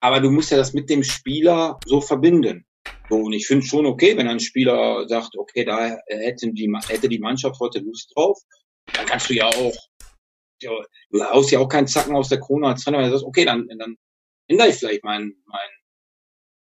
[0.00, 2.64] Aber du musst ja das mit dem Spieler so verbinden.
[3.10, 7.18] Und ich finde schon okay, wenn ein Spieler sagt, okay, da hätte die, hätte die
[7.18, 8.38] Mannschaft heute Lust drauf,
[8.92, 9.76] dann kannst du ja auch,
[10.60, 13.44] du haust ja auch keinen Zacken aus der Krone als Trainer, weil du sagst, okay,
[13.44, 13.96] dann, dann
[14.46, 15.70] ändere ich vielleicht mein, mein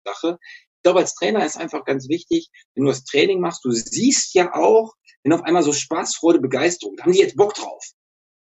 [0.07, 0.39] Sache.
[0.85, 4.55] Glaube, als Trainer ist einfach ganz wichtig, wenn du das Training machst, du siehst ja
[4.55, 4.93] auch,
[5.23, 7.85] wenn auf einmal so Spaß, Freude, Begeisterung, haben die jetzt Bock drauf.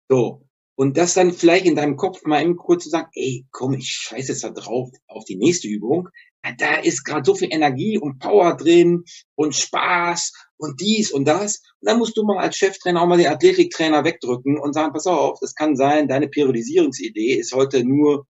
[0.09, 0.43] So.
[0.75, 3.89] Und das dann vielleicht in deinem Kopf mal eben kurz zu sagen, ey, komm, ich
[3.89, 6.09] scheiße jetzt da drauf auf die nächste Übung
[6.57, 9.03] da ist gerade so viel Energie und Power drin
[9.35, 11.61] und Spaß und dies und das.
[11.79, 15.07] Und dann musst du mal als Cheftrainer auch mal den Athletiktrainer wegdrücken und sagen, pass
[15.07, 18.25] auf, es kann sein, deine Periodisierungsidee ist heute nur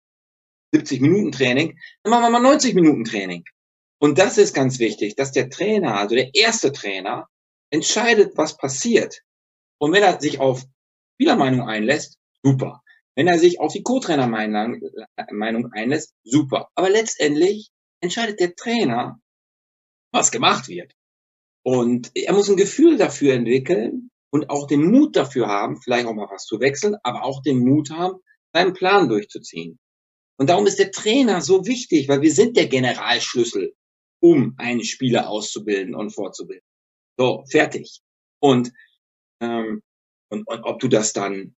[0.73, 3.45] 70 Minuten Training, dann machen wir mal 90 Minuten Training.
[3.99, 7.29] Und das ist ganz wichtig, dass der Trainer, also der erste Trainer,
[7.71, 9.21] entscheidet, was passiert.
[9.79, 10.65] Und wenn er sich auf
[11.15, 12.83] Spielermeinung einlässt, super.
[13.17, 16.69] Wenn er sich auf die Co-Trainer-Meinung einlässt, super.
[16.75, 19.21] Aber letztendlich entscheidet der Trainer,
[20.13, 20.93] was gemacht wird.
[21.63, 26.15] Und er muss ein Gefühl dafür entwickeln und auch den Mut dafür haben, vielleicht auch
[26.15, 28.19] mal was zu wechseln, aber auch den Mut haben,
[28.53, 29.79] seinen Plan durchzuziehen.
[30.37, 33.75] Und darum ist der Trainer so wichtig, weil wir sind der Generalschlüssel,
[34.21, 36.67] um einen Spieler auszubilden und fortzubilden.
[37.19, 38.01] So, fertig.
[38.41, 38.73] Und,
[39.41, 39.83] ähm,
[40.31, 41.55] und, und ob du das dann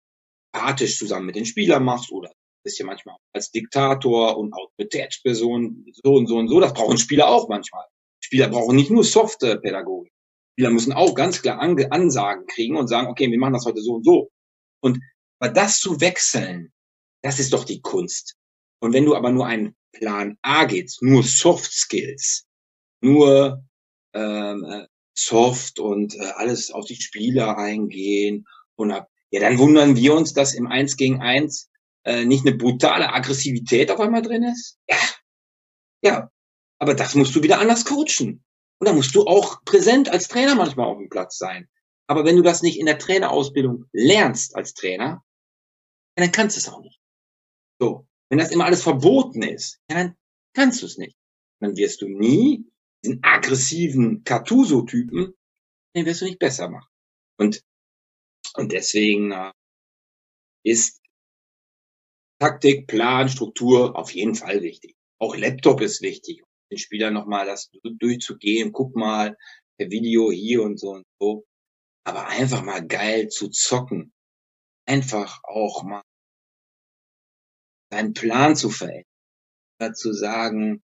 [0.53, 6.15] empathisch zusammen mit den Spielern machst oder bist ja manchmal als Diktator und Autoritätsperson so
[6.15, 6.61] und so und so.
[6.61, 7.85] Das brauchen Spieler auch manchmal.
[8.21, 10.13] Spieler brauchen nicht nur softe Pädagogik.
[10.53, 13.95] Spieler müssen auch ganz klar Ansagen kriegen und sagen, okay, wir machen das heute so
[13.95, 14.31] und so.
[14.81, 14.99] Und
[15.39, 16.73] aber das zu wechseln,
[17.23, 18.37] das ist doch die Kunst.
[18.81, 22.46] Und wenn du aber nur einen Plan A geht, nur Soft Skills,
[23.07, 23.65] nur
[24.13, 29.97] ähm, äh, Soft und äh, alles auf die Spieler eingehen und ab, ja, dann wundern
[29.97, 31.71] wir uns, dass im Eins gegen Eins
[32.05, 34.79] äh, nicht eine brutale Aggressivität auf einmal drin ist.
[34.89, 34.99] Ja,
[36.03, 36.31] ja,
[36.79, 38.45] aber das musst du wieder anders coachen.
[38.79, 41.69] Und da musst du auch präsent als Trainer manchmal auf dem Platz sein.
[42.07, 45.25] Aber wenn du das nicht in der Trainerausbildung lernst als Trainer,
[46.17, 47.01] dann kannst du es auch nicht.
[47.81, 48.07] So.
[48.29, 50.17] Wenn das immer alles verboten ist, dann
[50.53, 51.17] kannst du es nicht.
[51.61, 52.67] Dann wirst du nie
[53.07, 55.35] diesen aggressiven Cartuso-Typen,
[55.95, 56.89] den wirst du nicht besser machen.
[57.39, 57.63] Und,
[58.55, 59.53] und deswegen äh,
[60.65, 61.01] ist
[62.41, 64.97] Taktik, Plan, Struktur auf jeden Fall wichtig.
[65.19, 69.37] Auch Laptop ist wichtig den Spielern nochmal das durchzugehen, guck mal,
[69.79, 71.47] der Video hier und so und so.
[72.05, 74.13] Aber einfach mal geil zu zocken.
[74.87, 76.03] Einfach auch mal
[77.91, 79.05] seinen Plan zu verändern.
[79.95, 80.83] Zu sagen,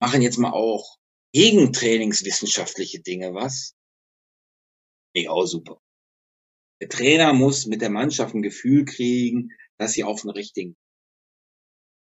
[0.00, 0.98] machen jetzt mal auch
[1.32, 3.76] gegen trainingswissenschaftliche Dinge was.
[5.14, 5.80] Nee, auch super.
[6.80, 10.76] Der Trainer muss mit der Mannschaft ein Gefühl kriegen, dass sie auf den richtigen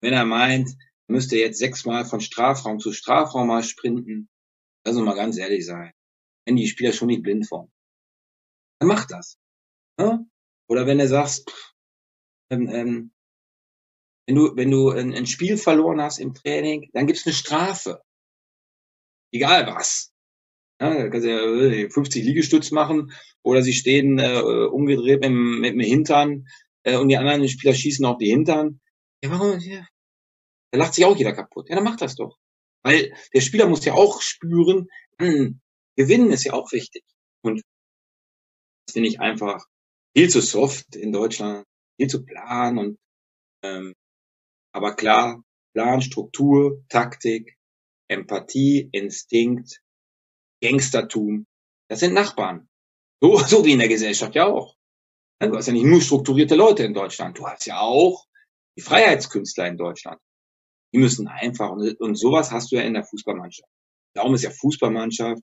[0.04, 0.68] wenn er meint,
[1.06, 4.28] müsste jetzt sechsmal von Strafraum zu Strafraum mal sprinten,
[4.86, 5.94] uns mal ganz ehrlich sein.
[6.44, 7.72] Wenn die Spieler schon nicht blind vor.
[8.80, 9.38] Dann macht das.
[9.98, 10.28] Ne?
[10.68, 11.50] Oder wenn du sagst,
[12.50, 13.13] ähm, ähm,
[14.26, 18.02] wenn du, wenn du ein, ein Spiel verloren hast im Training, dann gibt's eine Strafe.
[19.32, 20.12] Egal was.
[20.80, 25.80] Ja, kannst ja 50 äh, Liegestütz machen oder sie stehen äh, umgedreht mit, mit dem
[25.80, 26.46] Hintern
[26.82, 28.80] äh, und die anderen Spieler schießen auf die Hintern.
[29.22, 29.58] Ja, warum?
[29.60, 29.86] Ja,
[30.72, 31.68] da lacht sich auch jeder kaputt.
[31.68, 32.36] Ja, dann macht das doch.
[32.82, 34.88] Weil der Spieler muss ja auch spüren,
[35.20, 35.60] hm,
[35.96, 37.04] gewinnen ist ja auch wichtig.
[37.42, 37.62] Und
[38.86, 39.64] das finde ich einfach
[40.16, 41.64] viel zu soft in Deutschland,
[41.96, 42.98] viel zu plan und
[43.62, 43.94] ähm,
[44.74, 47.56] aber klar, Plan, Struktur, Taktik,
[48.08, 49.80] Empathie, Instinkt,
[50.62, 51.46] Gangstertum,
[51.88, 52.68] das sind Nachbarn.
[53.22, 54.76] So, so wie in der Gesellschaft ja auch.
[55.40, 58.24] Du hast ja nicht nur strukturierte Leute in Deutschland, du hast ja auch
[58.76, 60.20] die Freiheitskünstler in Deutschland.
[60.92, 63.68] Die müssen einfach, und, und sowas hast du ja in der Fußballmannschaft.
[64.14, 65.42] Darum ist ja Fußballmannschaft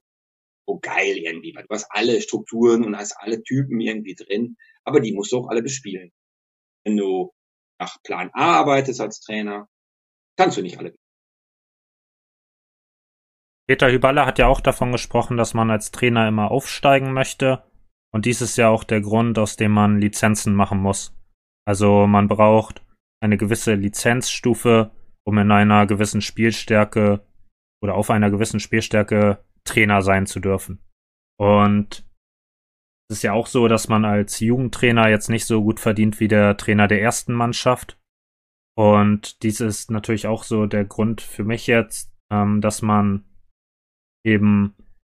[0.67, 5.00] so geil irgendwie, weil du hast alle Strukturen und hast alle Typen irgendwie drin, aber
[5.02, 6.12] die musst du auch alle bespielen.
[6.84, 7.32] Wenn du
[7.82, 9.67] nach Plan A arbeitest als Trainer,
[10.38, 10.96] kannst du nicht alle.
[13.67, 17.63] Peter Hüballer hat ja auch davon gesprochen, dass man als Trainer immer aufsteigen möchte.
[18.13, 21.17] Und dies ist ja auch der Grund, aus dem man Lizenzen machen muss.
[21.65, 22.84] Also man braucht
[23.22, 24.91] eine gewisse Lizenzstufe,
[25.24, 27.26] um in einer gewissen Spielstärke
[27.82, 30.84] oder auf einer gewissen Spielstärke Trainer sein zu dürfen.
[31.39, 32.06] Und
[33.12, 36.30] es ist ja auch so, dass man als Jugendtrainer jetzt nicht so gut verdient wie
[36.30, 38.00] der Trainer der ersten Mannschaft.
[38.78, 43.26] Und dies ist natürlich auch so der Grund für mich jetzt, ähm, dass man
[44.26, 44.76] eben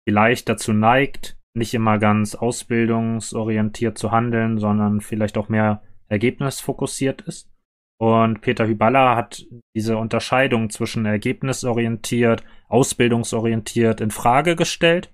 [0.08, 7.52] vielleicht dazu neigt, nicht immer ganz ausbildungsorientiert zu handeln, sondern vielleicht auch mehr ergebnisfokussiert ist.
[8.00, 15.12] Und Peter Hyballa hat diese Unterscheidung zwischen ergebnisorientiert, ausbildungsorientiert in Frage gestellt.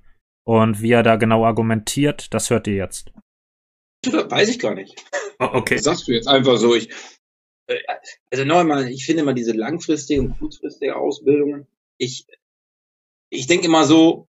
[0.47, 3.11] Und wie er da genau argumentiert, das hört ihr jetzt.
[4.01, 4.95] Das weiß ich gar nicht.
[5.39, 5.75] Oh, okay.
[5.75, 6.73] Das sagst du jetzt einfach so.
[6.73, 6.89] Ich,
[7.67, 7.77] äh,
[8.31, 11.67] also nochmal, ich finde immer diese langfristige und kurzfristige Ausbildungen.
[11.97, 12.25] Ich,
[13.29, 14.29] ich denke immer so,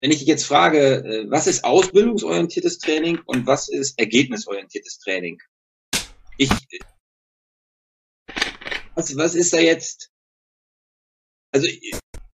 [0.00, 5.38] wenn ich dich jetzt frage, äh, was ist ausbildungsorientiertes Training und was ist ergebnisorientiertes Training?
[6.38, 6.48] Ich,
[8.94, 10.10] was, was ist da jetzt?
[11.52, 11.68] Also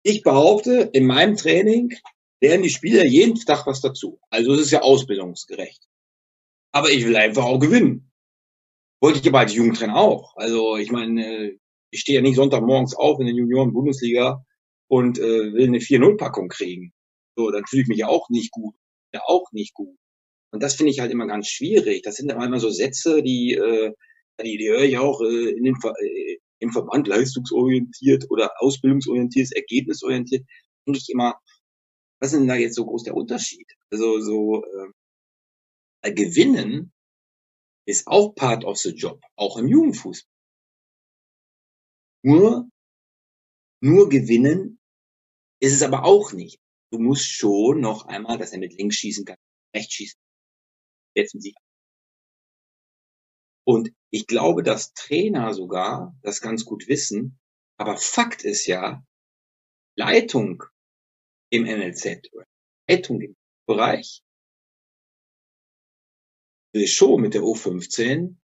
[0.03, 1.95] ich behaupte, in meinem Training
[2.41, 4.19] lernen die Spieler jeden Tag was dazu.
[4.29, 5.87] Also es ist ja ausbildungsgerecht.
[6.71, 8.11] Aber ich will einfach auch gewinnen.
[9.01, 10.35] Wollte ich aber als Jugendtrainer auch.
[10.35, 11.57] Also ich meine,
[11.91, 14.43] ich stehe ja nicht Sonntagmorgens auf in der Junioren-Bundesliga
[14.87, 16.93] und äh, will eine 4-0-Packung kriegen.
[17.35, 18.75] So, dann fühle ich mich ja auch nicht gut.
[19.13, 19.95] Ja, auch nicht gut.
[20.51, 22.01] Und das finde ich halt immer ganz schwierig.
[22.03, 23.91] Das sind immer so Sätze, die, äh,
[24.41, 30.45] die, die höre ich auch äh, in den, äh, im Verband leistungsorientiert oder ausbildungsorientiert, ergebnisorientiert,
[30.85, 31.35] denke ich immer,
[32.19, 33.67] was ist denn da jetzt so groß der Unterschied?
[33.91, 34.63] Also so
[36.01, 36.93] äh, Gewinnen
[37.87, 40.31] ist auch part of the job, auch im Jugendfußball.
[42.23, 42.69] Nur,
[43.81, 44.79] nur gewinnen
[45.61, 46.59] ist es aber auch nicht.
[46.91, 49.37] Du musst schon noch einmal, dass er mit links schießen kann,
[49.75, 50.19] rechts schießen.
[51.15, 51.55] Jetzt mit sich
[53.65, 57.39] und ich glaube, dass Trainer sogar das ganz gut wissen.
[57.77, 59.03] Aber Fakt ist ja,
[59.97, 60.63] Leitung
[61.51, 62.45] im NLZ oder
[62.89, 63.35] Leitung im
[63.67, 64.21] Bereich
[66.73, 68.35] will schon mit der U15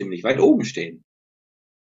[0.00, 1.04] ziemlich weit oben stehen.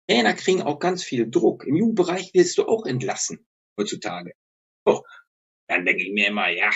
[0.09, 1.65] Trainer kriegen auch ganz viel Druck.
[1.65, 3.47] Im Jugendbereich wirst du auch entlassen
[3.79, 4.33] heutzutage.
[4.85, 5.03] Oh,
[5.69, 6.71] dann denke ich mir immer, ja.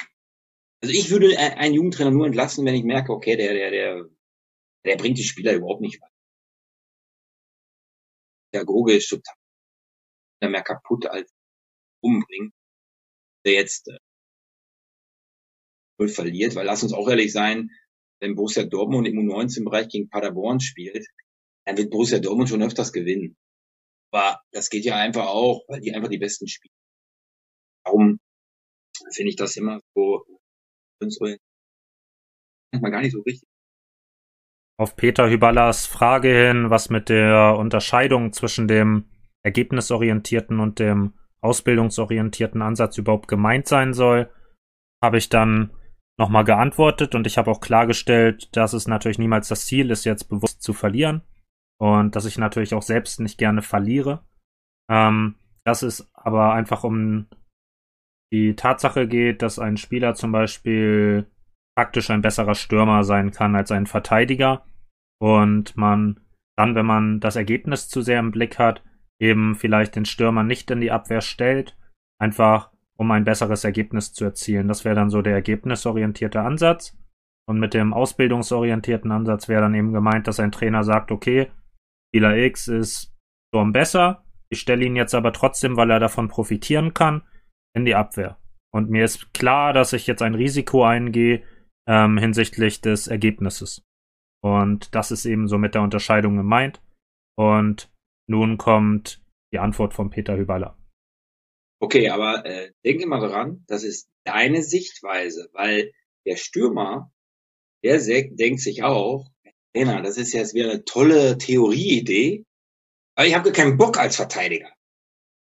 [0.83, 4.09] Also ich würde einen Jugendtrainer nur entlassen, wenn ich merke, okay, der, der, der,
[4.85, 6.11] der bringt die Spieler überhaupt nicht weiter.
[8.55, 9.37] Der Goge ist total
[10.41, 11.31] mehr kaputt als
[12.03, 12.55] umbringt.
[13.45, 13.99] Der jetzt äh,
[16.09, 17.71] verliert, weil lass uns auch ehrlich sein,
[18.21, 21.07] wenn Borussia Dortmund im U19-Bereich gegen Paderborn spielt,
[21.67, 23.37] dann wird Borussia Dortmund schon öfters gewinnen.
[24.13, 26.75] Aber das geht ja einfach auch, weil die einfach die besten spielen.
[27.85, 28.19] Darum
[29.13, 30.25] finde ich das immer so,
[32.73, 33.49] manchmal gar nicht so richtig.
[34.79, 39.05] Auf Peter Hyballas Frage hin, was mit der Unterscheidung zwischen dem
[39.43, 44.31] ergebnisorientierten und dem ausbildungsorientierten Ansatz überhaupt gemeint sein soll,
[45.03, 45.71] habe ich dann
[46.19, 50.25] nochmal geantwortet und ich habe auch klargestellt, dass es natürlich niemals das Ziel ist, jetzt
[50.25, 51.23] bewusst zu verlieren
[51.79, 54.25] und dass ich natürlich auch selbst nicht gerne verliere.
[54.91, 57.27] Ähm, dass es aber einfach um
[58.33, 61.31] die Tatsache geht, dass ein Spieler zum Beispiel
[61.77, 64.67] praktisch ein besserer Stürmer sein kann als ein Verteidiger
[65.21, 66.21] und man
[66.57, 68.83] dann, wenn man das Ergebnis zu sehr im Blick hat,
[69.21, 71.77] eben vielleicht den Stürmer nicht in die Abwehr stellt,
[72.19, 74.69] einfach um ein besseres Ergebnis zu erzielen.
[74.69, 76.97] Das wäre dann so der ergebnisorientierte Ansatz.
[77.49, 81.51] Und mit dem ausbildungsorientierten Ansatz wäre dann eben gemeint, dass ein Trainer sagt, okay,
[82.09, 83.15] Spieler X ist
[83.49, 87.23] Sturm besser, ich stelle ihn jetzt aber trotzdem, weil er davon profitieren kann,
[87.75, 88.39] in die Abwehr.
[88.73, 91.43] Und mir ist klar, dass ich jetzt ein Risiko eingehe
[91.89, 93.83] ähm, hinsichtlich des Ergebnisses.
[94.43, 96.81] Und das ist eben so mit der Unterscheidung gemeint.
[97.37, 97.90] Und
[98.31, 99.21] nun kommt
[99.53, 100.79] die Antwort von Peter Hüballer.
[101.81, 105.93] Okay, aber äh, denke mal daran, das ist deine Sichtweise, weil
[106.25, 107.13] der Stürmer,
[107.83, 109.29] der denkt sich auch,
[109.73, 112.45] Trainer, das ist jetzt wieder eine tolle Theorieidee,
[113.17, 114.71] aber ich habe keinen Bock als Verteidiger.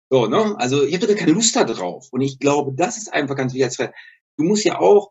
[0.09, 0.55] So, ne?
[0.59, 2.09] Also ich habe keine Lust da drauf.
[2.13, 3.91] Und ich glaube, das ist einfach ganz wichtig.
[4.37, 5.11] Du musst ja auch,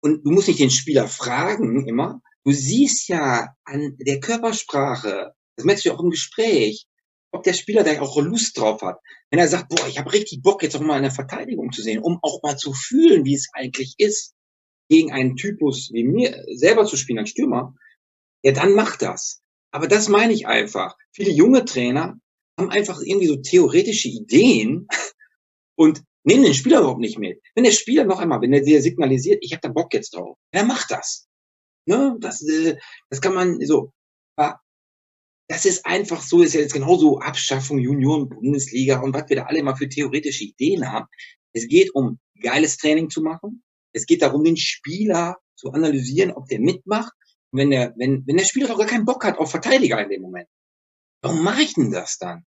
[0.00, 5.64] und du musst nicht den Spieler fragen immer, du siehst ja an der Körpersprache, das
[5.64, 6.86] merkst du ja auch im Gespräch,
[7.34, 8.98] ob der Spieler da auch Lust drauf hat.
[9.30, 12.00] Wenn er sagt, boah, ich habe richtig Bock, jetzt auch mal eine Verteidigung zu sehen,
[12.00, 14.34] um auch mal zu fühlen, wie es eigentlich ist,
[14.88, 17.74] gegen einen Typus wie mir selber zu spielen als Stürmer,
[18.44, 19.42] ja, dann macht das.
[19.72, 20.96] Aber das meine ich einfach.
[21.12, 22.18] Viele junge Trainer
[22.58, 24.86] haben einfach irgendwie so theoretische Ideen
[25.76, 27.40] und nehmen den Spieler überhaupt nicht mit.
[27.54, 30.36] Wenn der Spieler noch einmal, wenn er dir signalisiert, ich habe da Bock jetzt drauf,
[30.52, 31.26] dann macht das.
[31.86, 32.16] Ne?
[32.20, 32.76] Das, äh,
[33.10, 33.92] das kann man so.
[35.48, 39.42] Das ist einfach so, ist ja jetzt genauso Abschaffung Junioren, Bundesliga und was wir da
[39.44, 41.06] alle immer für theoretische Ideen haben.
[41.52, 43.62] Es geht um geiles Training zu machen.
[43.92, 47.12] Es geht darum, den Spieler zu analysieren, ob der mitmacht.
[47.52, 50.08] Und wenn der, wenn, wenn der Spieler doch gar keinen Bock hat auf Verteidiger in
[50.08, 50.48] dem Moment,
[51.22, 52.44] warum mache ich denn das dann?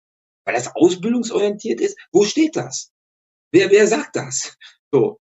[0.46, 1.98] Weil das ausbildungsorientiert ist?
[2.12, 2.92] Wo steht das?
[3.52, 4.58] Wer, wer sagt das?
[4.92, 5.20] So.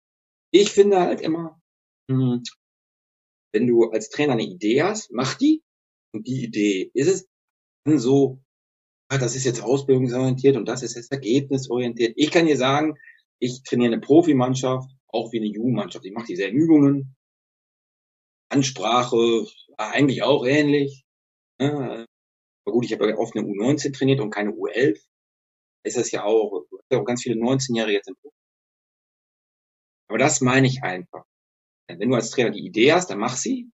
[0.51, 1.59] Ich finde halt immer,
[2.09, 2.43] hm,
[3.51, 5.63] wenn du als Trainer eine Idee hast, mach die.
[6.13, 7.27] Und die Idee ist es,
[7.85, 8.39] so,
[9.09, 12.13] ah, das ist jetzt ausbildungsorientiert und das ist jetzt ergebnisorientiert.
[12.15, 12.95] Ich kann dir sagen,
[13.39, 16.05] ich trainiere eine Profimannschaft, auch wie eine Jugendmannschaft.
[16.05, 17.15] Ich mache dieselben Übungen.
[18.49, 19.45] Ansprache,
[19.77, 21.03] eigentlich auch ähnlich.
[21.59, 22.05] Ja,
[22.65, 24.99] aber gut, ich habe ja oft eine U19 trainiert und keine U11.
[25.83, 28.35] Ist das ja auch, ja auch ganz viele 19-Jährige jetzt im Profi.
[30.07, 31.25] Aber das meine ich einfach.
[31.87, 33.69] Wenn du als Trainer die Idee hast, dann mach sie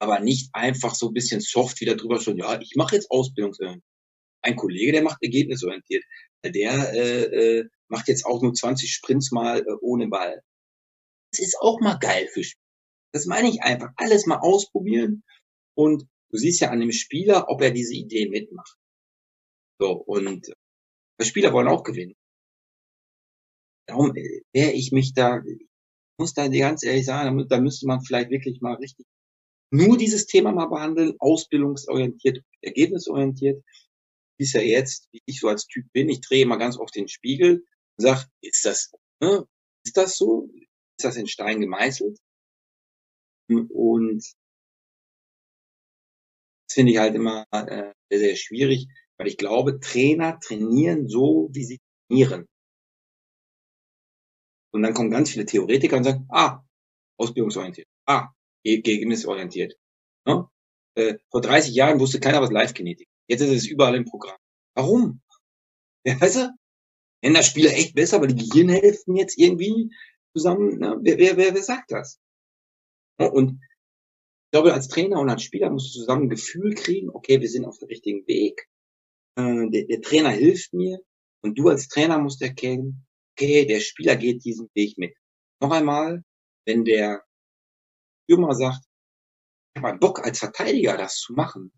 [0.00, 3.84] aber nicht einfach so ein bisschen soft wieder drüber schon, ja, ich mache jetzt Ausbildungsorientiert.
[4.42, 6.02] Ein Kollege, der macht ergebnisorientiert.
[6.42, 10.42] Der äh, äh, macht jetzt auch nur 20 Sprints mal äh, ohne Ball.
[11.32, 12.64] Das ist auch mal geil für Spieler.
[13.12, 13.90] Das meine ich einfach.
[13.96, 15.22] Alles mal ausprobieren.
[15.76, 18.78] Und du siehst ja an dem Spieler, ob er diese Idee mitmacht.
[19.78, 20.52] So, und die
[21.18, 22.16] äh, Spieler wollen auch gewinnen.
[23.86, 25.68] Darum äh, wäre ich mich da, ich
[26.18, 29.06] muss da ganz ehrlich sagen, da müsste man vielleicht wirklich mal richtig
[29.70, 33.62] nur dieses Thema mal behandeln, ausbildungsorientiert, ergebnisorientiert.
[34.38, 37.08] Ist ja jetzt, wie ich so als Typ bin, ich drehe mal ganz oft den
[37.08, 37.64] Spiegel
[37.96, 39.46] und sage, ist das, ne,
[39.84, 40.48] ist das so?
[40.98, 42.18] Ist das in Stein gemeißelt?
[43.48, 44.24] Und
[46.68, 51.48] das finde ich halt immer äh, sehr, sehr schwierig, weil ich glaube, Trainer trainieren so,
[51.52, 52.46] wie sie trainieren.
[54.72, 56.62] Und dann kommen ganz viele Theoretiker und sagen, ah,
[57.18, 58.28] ausbildungsorientiert, ah,
[58.64, 59.74] ergebnisorientiert.
[60.26, 60.48] Ne?
[60.96, 64.38] Äh, vor 30 Jahren wusste keiner, was Live-Kinetik Jetzt ist es überall im Programm.
[64.74, 65.20] Warum?
[66.02, 66.50] Ja, weißt du?
[67.20, 69.94] Wenn das Spieler echt besser, weil die Gehirnhälften jetzt irgendwie
[70.34, 72.18] zusammen, na, wer, wer, wer, wer sagt das?
[73.18, 73.60] Und
[74.50, 77.48] ich glaube, als Trainer und als Spieler musst du zusammen ein Gefühl kriegen, okay, wir
[77.50, 78.66] sind auf dem richtigen Weg.
[79.36, 81.00] Äh, der, der Trainer hilft mir
[81.42, 83.06] und du als Trainer musst erkennen,
[83.36, 85.14] okay, der Spieler geht diesen Weg mit.
[85.60, 86.24] Noch einmal,
[86.64, 87.22] wenn der
[88.30, 88.84] Stürmer sagt,
[89.74, 91.72] ich habe Bock als Verteidiger das zu machen,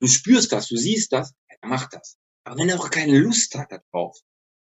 [0.00, 2.18] du spürst das, du siehst das, ja, dann mach das.
[2.44, 4.18] Aber wenn er auch keine Lust hat darauf,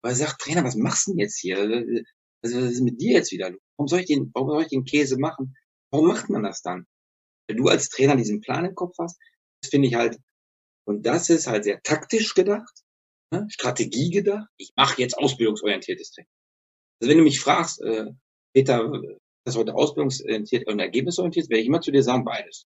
[0.03, 1.57] weil er sagt, Trainer, was machst du denn jetzt hier?
[1.59, 3.61] Also, was ist mit dir jetzt wieder los?
[3.79, 5.57] Warum soll ich den, warum soll ich den Käse machen?
[5.91, 6.87] Warum macht man das dann?
[7.49, 9.19] Wenn du als Trainer diesen Plan im Kopf hast,
[9.63, 10.19] das finde ich halt,
[10.87, 12.83] und das ist halt sehr taktisch gedacht,
[13.31, 13.47] ne?
[13.49, 14.49] Strategie gedacht.
[14.59, 16.31] Ich mache jetzt ausbildungsorientiertes Training.
[17.01, 18.11] Also wenn du mich fragst, äh,
[18.53, 18.91] Peter,
[19.45, 22.67] das heute ausbildungsorientiert und ergebnisorientiert, werde ich immer zu dir sagen, beides.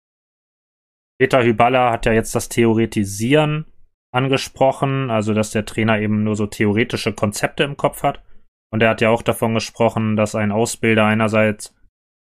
[1.20, 3.65] Peter Hyballa hat ja jetzt das Theoretisieren
[4.11, 8.24] angesprochen, also dass der Trainer eben nur so theoretische Konzepte im Kopf hat.
[8.72, 11.76] Und er hat ja auch davon gesprochen, dass ein Ausbilder einerseits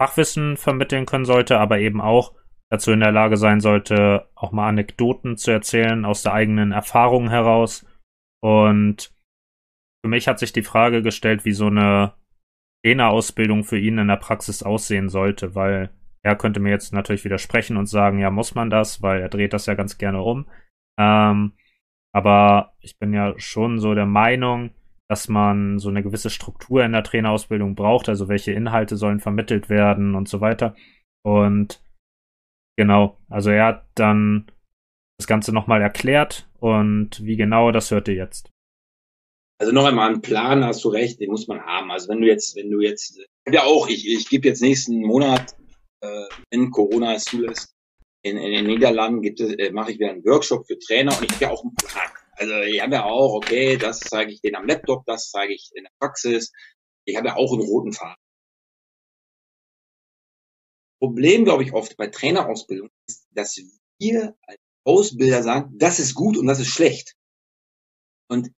[0.00, 2.34] Fachwissen vermitteln können sollte, aber eben auch
[2.70, 7.28] dazu in der Lage sein sollte, auch mal Anekdoten zu erzählen aus der eigenen Erfahrung
[7.28, 7.86] heraus.
[8.42, 9.12] Und
[10.02, 12.14] für mich hat sich die Frage gestellt, wie so eine
[12.84, 15.90] Trainerausbildung für ihn in der Praxis aussehen sollte, weil
[16.22, 19.52] er könnte mir jetzt natürlich widersprechen und sagen, ja, muss man das, weil er dreht
[19.52, 20.46] das ja ganz gerne um.
[20.98, 21.52] Ähm,
[22.14, 24.70] aber ich bin ja schon so der Meinung,
[25.08, 29.68] dass man so eine gewisse Struktur in der Trainerausbildung braucht, also welche Inhalte sollen vermittelt
[29.68, 30.74] werden und so weiter.
[31.24, 31.82] Und
[32.76, 34.50] genau, also er hat dann
[35.18, 38.51] das Ganze nochmal erklärt und wie genau, das hört ihr jetzt.
[39.62, 41.92] Also noch einmal, einen Plan hast du recht, den muss man haben.
[41.92, 45.54] Also wenn du jetzt, wenn du jetzt, ja auch, ich, ich gebe jetzt nächsten Monat,
[46.00, 47.72] äh, wenn Corona es zulässt,
[48.22, 51.26] in, in den Niederlanden gibt es, äh, mache ich wieder einen Workshop für Trainer und
[51.26, 52.10] ich habe ja auch einen Plan.
[52.32, 55.70] Also ich habe ja auch, okay, das zeige ich denen am Laptop, das zeige ich
[55.76, 56.50] in der Praxis.
[57.04, 58.20] Ich habe ja auch einen roten Faden.
[60.98, 63.56] Problem, glaube ich, oft bei Trainerausbildung ist, dass
[64.00, 67.14] wir als Ausbilder sagen, das ist gut und das ist schlecht.
[68.28, 68.50] Und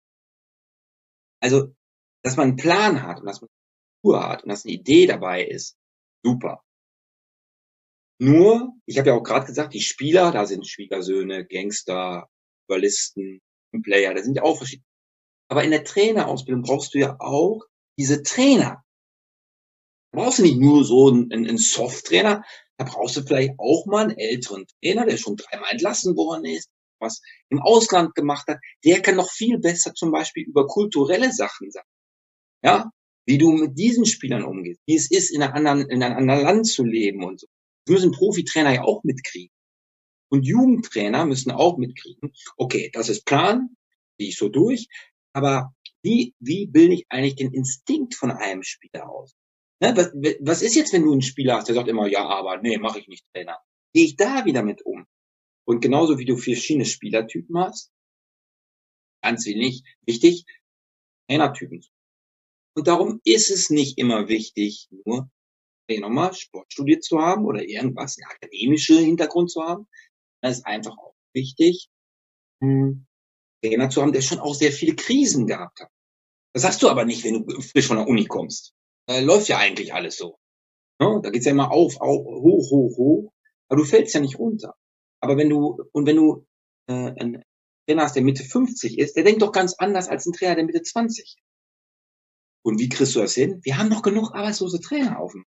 [1.43, 1.74] also,
[2.22, 5.07] dass man einen Plan hat und dass man eine Kultur hat und dass eine Idee
[5.07, 5.76] dabei ist,
[6.24, 6.62] super.
[8.20, 12.28] Nur, ich habe ja auch gerade gesagt, die Spieler, da sind Schwiegersöhne, Gangster,
[12.68, 13.40] Überlisten,
[13.82, 14.86] Player, da sind ja auch verschiedene.
[15.49, 17.62] Aber in der Trainerausbildung brauchst du ja auch
[17.99, 18.84] diese Trainer.
[20.12, 22.45] Da brauchst du nicht nur so einen, einen Soft-Trainer,
[22.76, 26.70] da brauchst du vielleicht auch mal einen älteren Trainer, der schon dreimal entlassen worden ist,
[27.03, 28.59] was im Ausland gemacht hat.
[28.85, 31.89] Der kann noch viel besser zum Beispiel über kulturelle Sachen sagen.
[32.65, 32.91] Ja,
[33.27, 36.43] wie du mit diesen Spielern umgehst, wie es ist, in, einer anderen, in einem anderen
[36.43, 37.47] Land zu leben und so.
[37.85, 39.53] Das müssen Profitrainer ja auch mitkriegen.
[40.31, 43.77] Und Jugendtrainer müssen auch mitkriegen, okay, das ist Plan,
[44.19, 44.89] gehe ich so durch,
[45.35, 49.35] aber wie, wie bilde ich eigentlich den Instinkt von einem Spieler aus?
[49.81, 52.59] Ne, was, was ist jetzt, wenn du einen Spieler hast, der sagt immer, ja, aber
[52.59, 53.59] nee, mache ich nicht Trainer.
[53.93, 55.07] Gehe ich da wieder mit um?
[55.65, 57.93] Und genauso wie du verschiedene Spielertypen hast,
[59.23, 60.45] ganz wenig wichtig,
[61.29, 61.85] Trainertypen.
[62.75, 65.31] Und darum ist es nicht immer wichtig, nur
[65.91, 69.87] nochmal Sport studiert zu haben oder irgendwas, einen akademischen Hintergrund zu haben,
[70.41, 71.89] es ist einfach auch wichtig,
[72.61, 73.07] einen
[73.63, 75.91] Trainer zu haben, der schon auch sehr viele Krisen gehabt hat.
[76.55, 78.75] Das hast du aber nicht, wenn du frisch von der Uni kommst.
[79.07, 80.39] Da läuft ja eigentlich alles so.
[81.01, 81.21] Ne?
[81.23, 83.33] Da geht's ja immer auf, auf, hoch, hoch, hoch.
[83.69, 84.75] Aber du fällst ja nicht runter.
[85.23, 86.47] Aber wenn du, und wenn du
[86.89, 87.45] äh, einen
[87.87, 90.64] Trainer hast, der Mitte 50 ist, der denkt doch ganz anders als ein Trainer, der
[90.64, 91.37] Mitte 20.
[92.64, 93.61] Und wie kriegst du das hin?
[93.62, 95.45] Wir haben noch genug arbeitslose Trainer auf dem.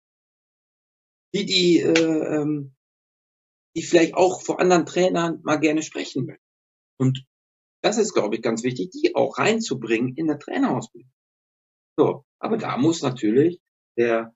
[1.34, 2.76] Die, die äh, ähm,
[3.76, 6.46] die vielleicht auch vor anderen Trainern mal gerne sprechen möchten.
[7.00, 7.26] Und
[7.82, 11.12] das ist, glaube ich, ganz wichtig, die auch reinzubringen in der Trainerausbildung.
[11.98, 13.60] So, aber da muss natürlich
[13.98, 14.34] der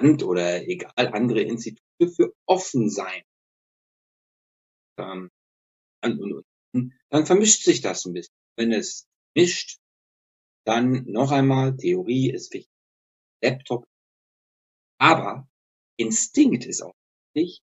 [0.00, 3.22] Land oder egal andere Institute für offen sein.
[4.98, 5.30] Ähm,
[6.04, 8.34] und, und, dann vermischt sich das ein bisschen.
[8.56, 9.78] Wenn es mischt,
[10.64, 12.70] dann noch einmal, Theorie ist wichtig,
[13.42, 13.84] Laptop.
[14.98, 15.48] Aber
[15.96, 16.94] Instinkt ist auch
[17.34, 17.62] wichtig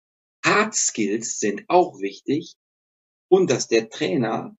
[0.46, 2.56] Hard Skills sind auch wichtig
[3.30, 4.56] und dass der Trainer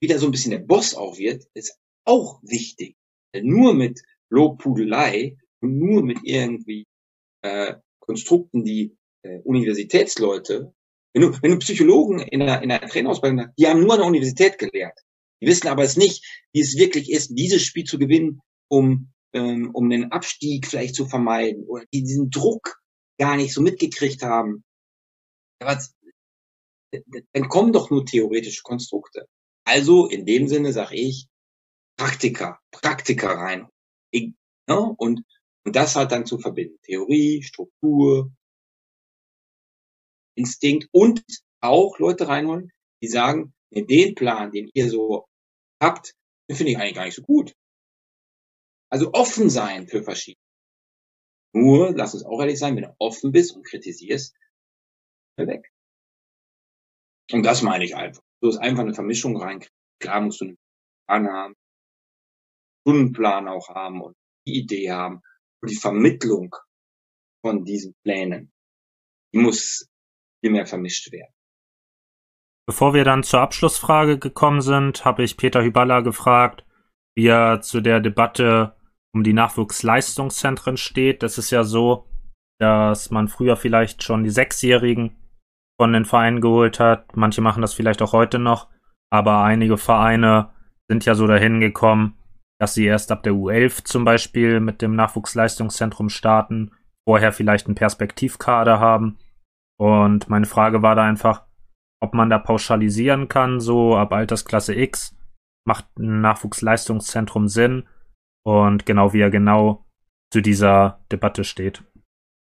[0.00, 2.96] wieder so ein bisschen der Boss auch wird, ist auch wichtig.
[3.34, 4.00] Nur mit
[4.30, 6.86] Lobpudelei und nur mit irgendwie
[7.42, 10.72] äh, Konstrukten, die äh, Universitätsleute,
[11.16, 14.00] wenn du, wenn du Psychologen in einer, in einer Trainerausbildung hast, die haben nur an
[14.00, 14.98] der Universität gelehrt.
[15.40, 19.70] Die wissen aber es nicht, wie es wirklich ist, dieses Spiel zu gewinnen, um, ähm,
[19.72, 22.82] um den Abstieg vielleicht zu vermeiden oder diesen Druck
[23.18, 24.62] gar nicht so mitgekriegt haben.
[25.58, 25.82] Aber
[27.32, 29.26] dann kommen doch nur theoretische Konstrukte.
[29.64, 31.28] Also in dem Sinne sage ich,
[31.96, 33.68] Praktiker, Praktiker rein.
[34.10, 34.34] Ich,
[34.68, 34.94] ne?
[34.98, 35.22] und,
[35.64, 36.76] und das halt dann zu verbinden.
[36.82, 38.32] Theorie, Struktur,
[40.36, 41.22] Instinkt und
[41.60, 42.70] auch Leute reinholen,
[43.02, 45.26] die sagen, den Plan, den ihr so
[45.82, 46.14] habt,
[46.48, 47.52] den finde ich eigentlich gar nicht so gut.
[48.90, 50.40] Also offen sein für verschiedene.
[51.52, 54.34] Nur, lass uns auch ehrlich sein, wenn du offen bist und kritisierst,
[55.36, 55.70] weg.
[57.32, 58.22] Und das meine ich einfach.
[58.40, 59.64] Du hast einfach eine Vermischung rein.
[60.00, 60.58] Klar musst du einen
[61.06, 61.54] Plan haben,
[62.82, 64.16] Stundenplan auch haben und
[64.46, 65.20] die Idee haben
[65.60, 66.54] und die Vermittlung
[67.44, 68.52] von diesen Plänen,
[69.32, 69.88] die muss
[70.40, 71.32] viel mehr vermischt werden.
[72.68, 76.64] Bevor wir dann zur Abschlussfrage gekommen sind, habe ich Peter Hyballa gefragt,
[77.14, 78.74] wie er zu der Debatte
[79.14, 81.22] um die Nachwuchsleistungszentren steht.
[81.22, 82.06] Das ist ja so,
[82.58, 85.16] dass man früher vielleicht schon die Sechsjährigen
[85.80, 87.16] von den Vereinen geholt hat.
[87.16, 88.68] Manche machen das vielleicht auch heute noch,
[89.10, 90.50] aber einige Vereine
[90.88, 92.18] sind ja so dahin gekommen,
[92.58, 96.72] dass sie erst ab der U11 zum Beispiel mit dem Nachwuchsleistungszentrum starten,
[97.06, 99.18] vorher vielleicht einen Perspektivkader haben.
[99.78, 101.46] Und meine Frage war da einfach,
[102.02, 105.16] ob man da pauschalisieren kann, so ab Altersklasse X
[105.66, 107.88] macht ein Nachwuchsleistungszentrum Sinn
[108.46, 109.84] und genau wie er genau
[110.32, 111.82] zu dieser Debatte steht.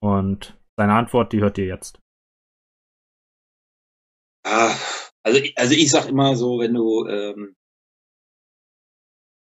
[0.02, 2.00] Und seine Antwort, die hört ihr jetzt.
[4.46, 4.76] Ah,
[5.24, 7.56] also, also ich sag immer so, wenn du ähm,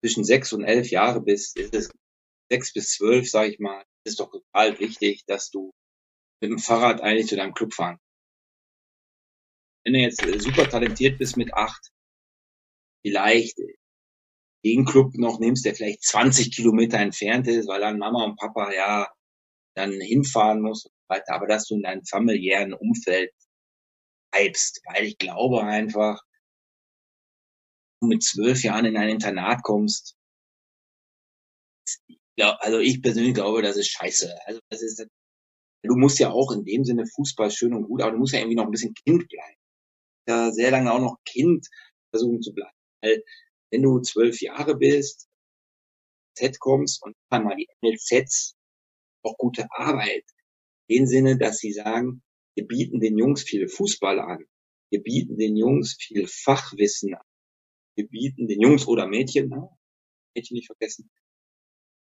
[0.02, 1.90] zwischen sechs und elf Jahre bist, ist es
[2.50, 5.72] sechs bis zwölf, sag ich mal, ist doch total wichtig, dass du
[6.40, 7.98] mit dem Fahrrad eigentlich zu deinem Club fahren.
[9.84, 11.90] Wenn du jetzt äh, super talentiert bist mit acht,
[13.04, 13.58] vielleicht
[14.64, 18.72] den Club noch nimmst, der vielleicht 20 Kilometer entfernt ist, weil dann Mama und Papa
[18.72, 19.08] ja
[19.76, 23.30] dann hinfahren muss und weiter, aber dass du in deinem familiären Umfeld
[24.32, 26.20] bleibst, weil ich glaube einfach,
[28.00, 30.16] du mit zwölf Jahren in ein Internat kommst,
[32.38, 34.36] also ich persönlich glaube, das ist scheiße.
[34.46, 35.06] Also das ist,
[35.86, 38.40] du musst ja auch in dem Sinne Fußball schön und gut, aber du musst ja
[38.40, 39.56] irgendwie noch ein bisschen Kind bleiben.
[40.28, 41.68] Ja, sehr lange auch noch Kind
[42.10, 42.76] versuchen zu bleiben.
[43.02, 43.22] Weil
[43.70, 45.28] wenn du zwölf Jahre bist,
[46.36, 48.56] Z kommst und dann mal die NLZs
[49.22, 50.24] auch gute Arbeit.
[50.88, 52.22] In dem Sinne, dass sie sagen,
[52.54, 54.44] wir bieten den Jungs viel Fußball an.
[54.90, 57.24] Wir bieten den Jungs viel Fachwissen an.
[57.96, 59.52] Wir bieten den Jungs oder Mädchen?
[60.34, 61.10] Mädchen nicht vergessen.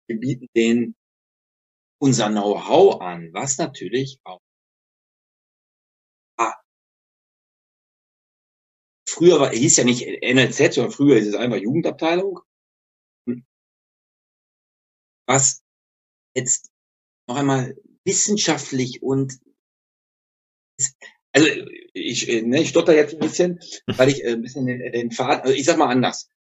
[0.06, 0.96] Wir bieten denen
[2.02, 4.40] unser Know-how an, was natürlich auch
[6.36, 6.54] ah,
[9.08, 12.40] früher war, hieß ja nicht NLZ, sondern früher hieß es einfach Jugendabteilung.
[13.28, 13.44] Hm.
[15.28, 15.62] Was
[16.34, 16.72] jetzt
[17.28, 19.38] noch einmal wissenschaftlich und
[21.32, 21.48] also
[21.92, 25.42] ich, ne, ich stotter jetzt ein bisschen, weil ich äh, ein bisschen den, den Faden,
[25.42, 26.31] also ich sag mal anders.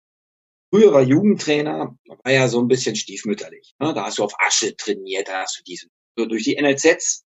[0.73, 3.75] Früher war Jugendtrainer, war ja so ein bisschen stiefmütterlich.
[3.79, 3.93] Ne?
[3.93, 5.87] Da hast du auf Asche trainiert, da hast du diese.
[6.17, 7.25] So, durch die NLZs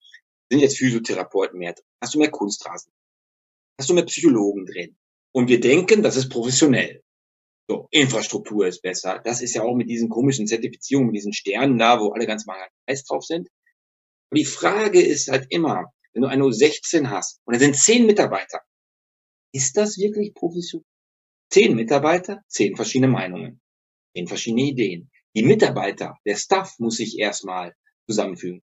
[0.51, 1.85] sind jetzt Physiotherapeuten mehr drin.
[2.03, 2.93] Hast du mehr Kunstrasen.
[3.79, 4.97] Hast du mehr Psychologen drin.
[5.33, 7.03] Und wir denken, das ist professionell.
[7.69, 9.21] So, Infrastruktur ist besser.
[9.25, 12.47] Das ist ja auch mit diesen komischen Zertifizierungen, mit diesen Sternen da, wo alle ganz
[12.47, 13.49] mal heiß drauf sind.
[14.31, 18.07] Und die Frage ist halt immer, wenn du eine U16 hast und da sind zehn
[18.07, 18.61] Mitarbeiter,
[19.53, 20.85] ist das wirklich professionell?
[21.55, 23.61] Zehn Mitarbeiter, zehn verschiedene Meinungen,
[24.13, 25.13] zehn verschiedene Ideen.
[25.37, 27.77] Die Mitarbeiter, der Staff muss sich erstmal
[28.09, 28.61] zusammenfügen.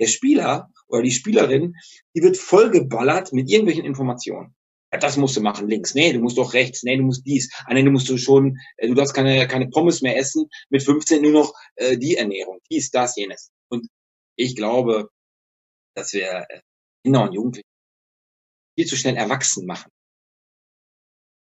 [0.00, 1.76] Der Spieler oder die Spielerin,
[2.16, 4.56] die wird vollgeballert mit irgendwelchen Informationen.
[4.92, 5.94] Ja, das musst du machen, links.
[5.94, 6.82] Nee, du musst doch rechts.
[6.82, 7.48] Nee, du musst dies.
[7.64, 10.48] Ah, nee, du musst du schon, äh, du darfst keine, keine Pommes mehr essen.
[10.68, 12.58] Mit 15 nur noch äh, die Ernährung.
[12.68, 13.52] Dies, das, jenes.
[13.68, 13.86] Und
[14.34, 15.10] ich glaube,
[15.94, 16.60] dass wir äh,
[17.04, 17.68] Kinder und Jugendliche
[18.76, 19.92] viel zu schnell erwachsen machen.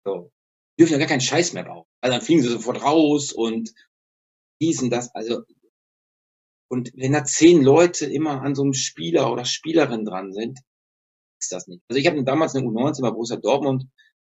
[0.04, 0.33] So.
[0.78, 1.84] Dürfen ja gar keinen Scheiß mehr bauen.
[2.00, 3.72] Also dann fliegen sie sofort raus und
[4.60, 5.14] dies und das.
[5.14, 5.42] Also,
[6.68, 10.58] und wenn da zehn Leute immer an so einem Spieler oder Spielerin dran sind,
[11.40, 11.82] ist das nicht.
[11.88, 13.86] Also ich habe damals eine U19 bei Borussia Dortmund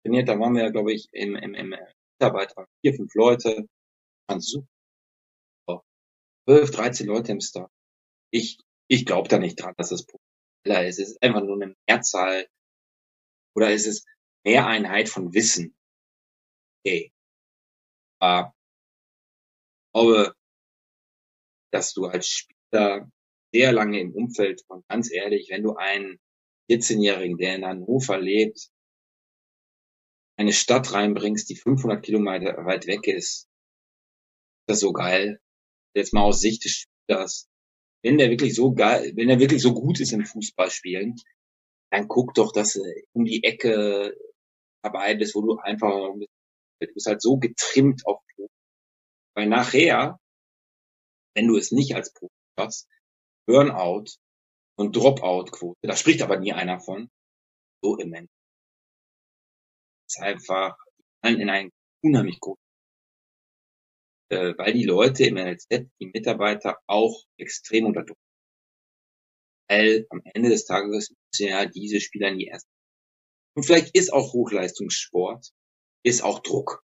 [0.03, 1.75] trainiert, da waren wir, glaube ich, im, im, im
[2.21, 3.69] Mitarbeiter, vier, fünf Leute,
[4.29, 4.69] waren super.
[6.45, 7.71] Zwölf, dreizehn Leute im Star.
[8.31, 8.59] Ich,
[8.89, 10.07] ich glaube da nicht dran, dass das
[10.65, 10.99] schneller ist.
[10.99, 12.47] Es ist einfach nur eine Mehrzahl
[13.55, 14.05] oder ist es
[14.45, 15.75] Mehreinheit von Wissen.
[16.89, 17.13] Okay.
[18.21, 18.55] Aber
[19.87, 20.35] ich glaube,
[21.73, 23.11] dass du als Spieler
[23.53, 26.19] sehr lange im Umfeld und ganz ehrlich, wenn du einen
[26.71, 28.71] 14-Jährigen, der in Hannover lebt,
[30.39, 33.49] eine Stadt reinbringst, die 500 Kilometer weit weg ist, ist
[34.69, 35.41] das so geil.
[35.95, 37.49] Jetzt mal aus Sicht des Spielers
[38.03, 41.17] wenn der wirklich so geil, wenn er wirklich so gut ist im Fußballspielen,
[41.91, 42.83] dann guck doch, dass du
[43.13, 44.15] um die Ecke
[44.83, 46.15] dabei bist, wo du einfach,
[46.87, 48.21] du bist halt so getrimmt auf
[49.35, 50.19] Weil nachher,
[51.35, 52.89] wenn du es nicht als Profi hast,
[53.47, 54.05] Burnout
[54.77, 57.11] und Dropout-Quote, da spricht aber nie einer von,
[57.83, 58.31] so immens.
[60.09, 60.77] Ist einfach
[61.23, 61.71] in einen
[62.03, 62.63] unheimlich großen
[64.31, 65.69] äh, weil die Leute im NLZ,
[66.01, 68.19] die Mitarbeiter auch extrem unter Druck
[69.69, 72.67] weil am Ende des Tages müssen ja diese Spieler nie erst.
[73.55, 75.51] Und vielleicht ist auch Hochleistungssport,
[76.09, 76.85] ist auch Druck.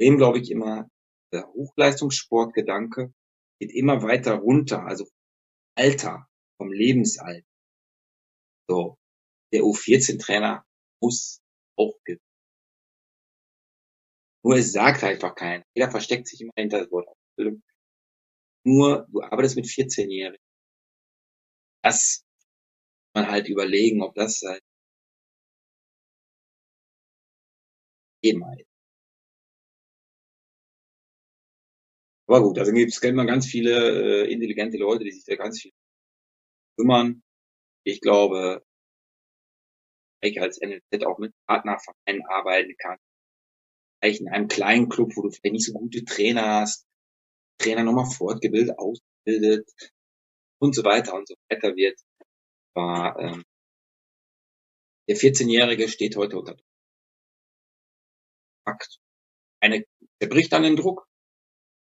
[0.00, 0.88] Dem glaube ich immer,
[1.32, 3.12] der Hochleistungssportgedanke
[3.60, 5.08] geht immer weiter runter, also
[5.76, 6.28] Alter,
[6.58, 7.46] vom Lebensalter.
[8.68, 8.96] So,
[9.52, 10.64] der U14-Trainer
[11.00, 11.40] muss
[11.76, 12.20] auch gewinnen.
[14.44, 15.64] Nur es sagt einfach keiner.
[15.74, 17.08] Jeder versteckt sich immer hinter das Wort.
[18.66, 20.44] Nur du arbeitest mit 14-Jährigen
[21.84, 22.24] das
[23.14, 24.62] man halt überlegen, ob das halt
[28.58, 28.66] Ist.
[32.26, 35.60] Aber gut, also gibt es man ganz viele äh, intelligente Leute, die sich da ganz
[35.60, 35.72] viel
[36.78, 37.22] kümmern.
[37.84, 38.64] Ich glaube,
[40.22, 42.98] ich als NLZ auch mit Partnervereinen arbeiten kann.
[44.00, 46.86] Vielleicht in einem kleinen Club, wo du vielleicht nicht so gute Trainer hast,
[47.58, 49.68] Trainer nochmal fortgebildet, ausgebildet,
[50.64, 52.00] und so weiter und so weiter wird,
[52.74, 53.44] war ähm,
[55.08, 56.73] der 14-Jährige steht heute unter Druck.
[58.64, 58.98] Fakt.
[59.60, 59.84] Eine,
[60.20, 61.06] der bricht dann den Druck,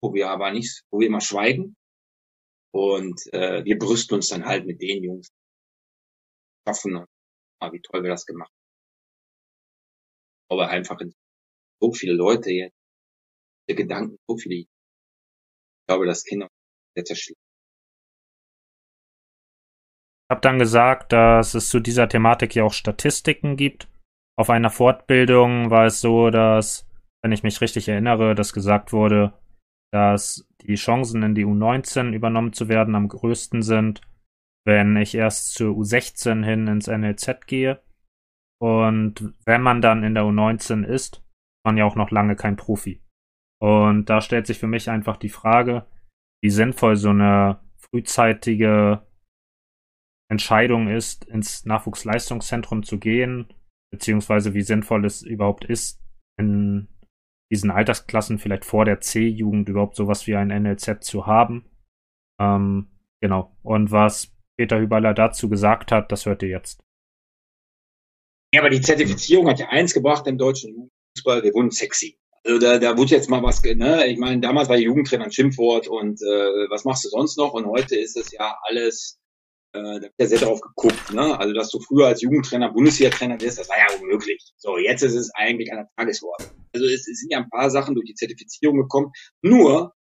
[0.03, 1.77] wo wir aber nicht, wo wir immer schweigen.
[2.73, 5.29] Und äh, wir brüsten uns dann halt mit den Jungs.
[6.67, 7.05] Schaffen
[7.61, 8.59] ah, wie toll wir das gemacht haben.
[10.51, 11.01] Aber einfach
[11.81, 12.77] so viele Leute jetzt,
[13.69, 14.57] der Gedanken, so viele.
[14.57, 14.69] Ich
[15.87, 16.49] glaube, das Kinder
[16.95, 17.41] sehr zerschlagen
[20.31, 23.89] habe dann gesagt, dass es zu dieser Thematik ja auch Statistiken gibt.
[24.41, 26.89] Auf einer Fortbildung war es so, dass,
[27.23, 29.35] wenn ich mich richtig erinnere, dass gesagt wurde,
[29.93, 34.01] dass die Chancen in die U19 übernommen zu werden am größten sind,
[34.65, 37.83] wenn ich erst zur U16 hin ins NLZ gehe.
[38.59, 41.23] Und wenn man dann in der U19 ist, ist
[41.67, 43.03] man ja auch noch lange kein Profi.
[43.61, 45.85] Und da stellt sich für mich einfach die Frage,
[46.43, 49.03] wie sinnvoll so eine frühzeitige
[50.31, 53.53] Entscheidung ist, ins Nachwuchsleistungszentrum zu gehen,
[53.93, 56.01] beziehungsweise wie sinnvoll es überhaupt ist,
[56.39, 56.89] in
[57.53, 61.69] diesen Altersklassen vielleicht vor der C-Jugend überhaupt sowas wie ein NLZ zu haben.
[62.41, 63.57] Ähm, genau.
[63.63, 66.81] Und was Peter Hüberler dazu gesagt hat, das hört ihr jetzt.
[68.55, 72.19] Ja, aber die Zertifizierung hat ja eins gebracht im deutschen Fußball, wir wurden sexy.
[72.45, 74.07] Also da, da wurde jetzt mal was, ne?
[74.07, 77.53] Ich meine, damals war Jugendtrainer ein Schimpfwort und äh, was machst du sonst noch?
[77.53, 79.20] Und heute ist es ja alles
[79.73, 81.13] äh, da wird ja sehr drauf geguckt.
[81.13, 81.39] Ne?
[81.39, 84.53] Also, dass du früher als Jugendtrainer Bundesliga-Trainer wirst, das war ja unmöglich.
[84.57, 86.51] So, jetzt ist es eigentlich an der Tagesordnung.
[86.75, 89.13] Also, es, es sind ja ein paar Sachen durch die Zertifizierung gekommen.
[89.43, 89.93] Nur,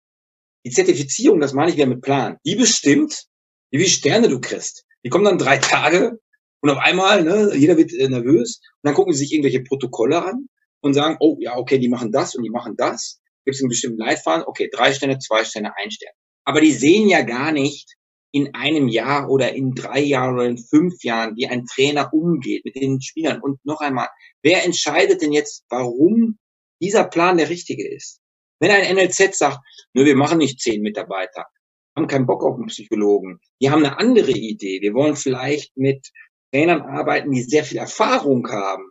[0.66, 3.26] die Zertifizierung, das meine ich wieder mit Plan, die bestimmt,
[3.72, 4.86] wie viele Sterne du kriegst.
[5.04, 6.20] Die kommen dann drei Tage
[6.62, 10.24] und auf einmal, ne, jeder wird äh, nervös und dann gucken sie sich irgendwelche Protokolle
[10.24, 10.48] an
[10.82, 13.22] und sagen, oh ja, okay, die machen das und die machen das.
[13.46, 14.44] Gibt es einen bestimmten Leitfaden?
[14.46, 16.14] Okay, drei Sterne, zwei Sterne, ein Stern.
[16.44, 17.96] Aber die sehen ja gar nicht,
[18.32, 22.64] in einem Jahr oder in drei Jahren oder in fünf Jahren, wie ein Trainer umgeht
[22.66, 23.42] mit den Spielern.
[23.42, 24.08] Und noch einmal,
[24.44, 26.38] wer entscheidet denn jetzt, warum
[26.82, 28.20] dieser Plan der richtige ist?
[28.60, 29.60] Wenn ein NLZ sagt,
[29.94, 31.46] nur wir machen nicht zehn Mitarbeiter,
[31.96, 36.08] haben keinen Bock auf einen Psychologen, die haben eine andere Idee, wir wollen vielleicht mit
[36.52, 38.90] Trainern arbeiten, die sehr viel Erfahrung haben.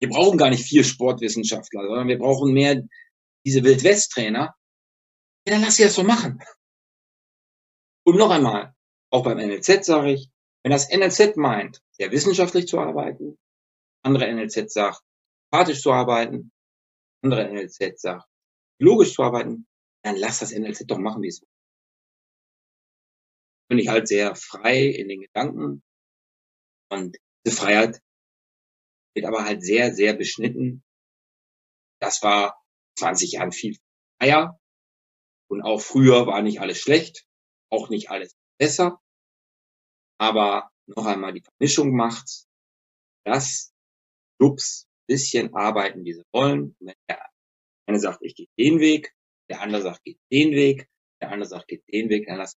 [0.00, 2.82] Wir brauchen gar nicht vier Sportwissenschaftler, sondern wir brauchen mehr
[3.46, 4.54] diese Wildwest-Trainer.
[5.46, 6.40] Ja, dann lass sie das so machen.
[8.06, 8.72] Und noch einmal,
[9.10, 10.30] auch beim NLZ sage ich,
[10.62, 13.36] wenn das NLZ meint, sehr wissenschaftlich zu arbeiten,
[14.04, 15.02] andere NLZ sagt,
[15.50, 16.52] empathisch zu arbeiten,
[17.24, 18.28] andere NLZ sagt,
[18.78, 19.66] logisch zu arbeiten,
[20.04, 21.48] dann lass das NLZ doch machen, wie es will.
[23.68, 25.82] Bin ich halt sehr frei in den Gedanken
[26.90, 28.00] und diese Freiheit
[29.16, 30.84] wird aber halt sehr, sehr beschnitten.
[32.00, 32.62] Das war
[33.00, 33.76] 20 Jahren viel
[34.20, 34.60] freier
[35.50, 37.25] und auch früher war nicht alles schlecht
[37.70, 39.00] auch nicht alles besser,
[40.18, 42.46] aber noch einmal die Vermischung macht,
[43.24, 43.72] dass
[44.38, 46.76] Clubs bisschen arbeiten, wie sie wollen.
[46.80, 47.26] Wenn der
[47.88, 49.14] eine sagt, ich gehe den Weg,
[49.48, 50.88] der andere sagt, geht den Weg,
[51.20, 52.56] der andere sagt, geht den Weg, dann lass.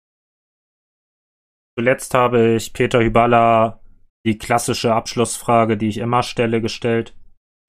[1.78, 3.82] Zuletzt habe ich Peter Hyballa
[4.26, 7.16] die klassische Abschlussfrage, die ich immer stelle, gestellt.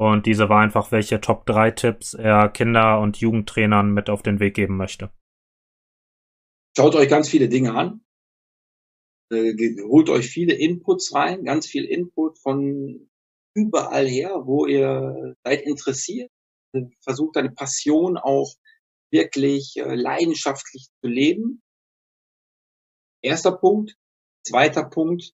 [0.00, 4.40] Und diese war einfach, welche Top 3 Tipps er Kinder- und Jugendtrainern mit auf den
[4.40, 5.10] Weg geben möchte.
[6.78, 8.04] Schaut euch ganz viele Dinge an.
[9.32, 13.10] Äh, holt euch viele Inputs rein, ganz viel Input von
[13.52, 16.30] überall her, wo ihr seid interessiert.
[17.00, 18.54] versuch deine Passion auch
[19.10, 21.64] wirklich äh, leidenschaftlich zu leben.
[23.22, 23.96] Erster Punkt.
[24.46, 25.32] Zweiter Punkt.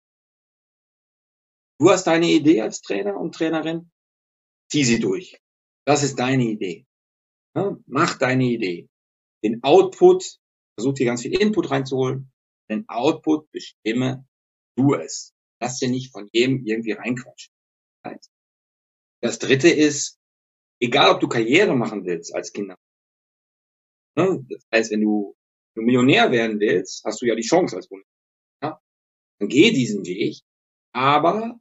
[1.79, 3.91] Du hast deine Idee als Trainer und Trainerin.
[4.71, 5.39] Zieh sie durch.
[5.85, 6.87] Das ist deine Idee.
[7.55, 8.89] Ja, mach deine Idee.
[9.43, 10.39] Den Output,
[10.77, 12.33] versuch dir ganz viel Input reinzuholen.
[12.70, 14.27] Den Output bestimme
[14.77, 15.35] du es.
[15.61, 17.53] Lass dir nicht von jedem irgendwie reinquatschen.
[19.20, 20.18] Das dritte ist,
[20.81, 22.77] egal ob du Karriere machen willst als Kinder.
[24.16, 24.45] Ne?
[24.49, 25.35] Das heißt, wenn du,
[25.77, 28.18] Millionär werden willst, hast du ja die Chance als Bundesliga.
[28.62, 28.81] Ja?
[29.39, 30.41] Dann geh diesen Weg,
[30.93, 31.59] aber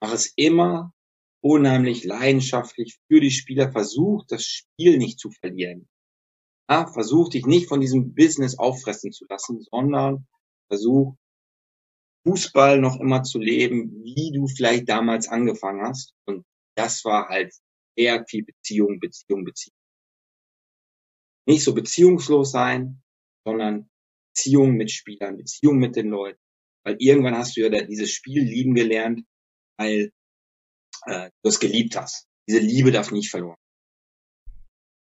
[0.00, 0.92] mach es immer
[1.40, 3.72] unheimlich leidenschaftlich für die Spieler.
[3.72, 5.88] Versuch, das Spiel nicht zu verlieren.
[6.68, 6.86] Ja?
[6.86, 10.26] Versuch dich nicht von diesem Business auffressen zu lassen, sondern
[10.68, 11.14] versuch,
[12.26, 16.12] Fußball noch immer zu leben, wie du vielleicht damals angefangen hast.
[16.26, 16.44] Und
[16.76, 17.54] das war halt
[17.96, 19.74] sehr viel Beziehung, Beziehung, Beziehung.
[21.46, 23.02] Nicht so beziehungslos sein,
[23.46, 23.88] sondern
[24.34, 26.40] Beziehung mit Spielern, Beziehung mit den Leuten.
[26.84, 29.24] Weil irgendwann hast du ja dieses Spiel lieben gelernt,
[29.78, 30.12] weil
[31.06, 32.26] äh, du es geliebt hast.
[32.48, 33.58] Diese Liebe darf nicht verloren.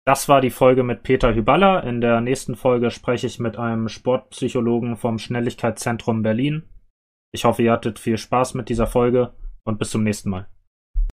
[0.05, 1.79] Das war die Folge mit Peter Hyballa.
[1.79, 6.63] In der nächsten Folge spreche ich mit einem Sportpsychologen vom Schnelligkeitszentrum Berlin.
[7.31, 9.33] Ich hoffe, ihr hattet viel Spaß mit dieser Folge
[9.63, 10.49] und bis zum nächsten Mal.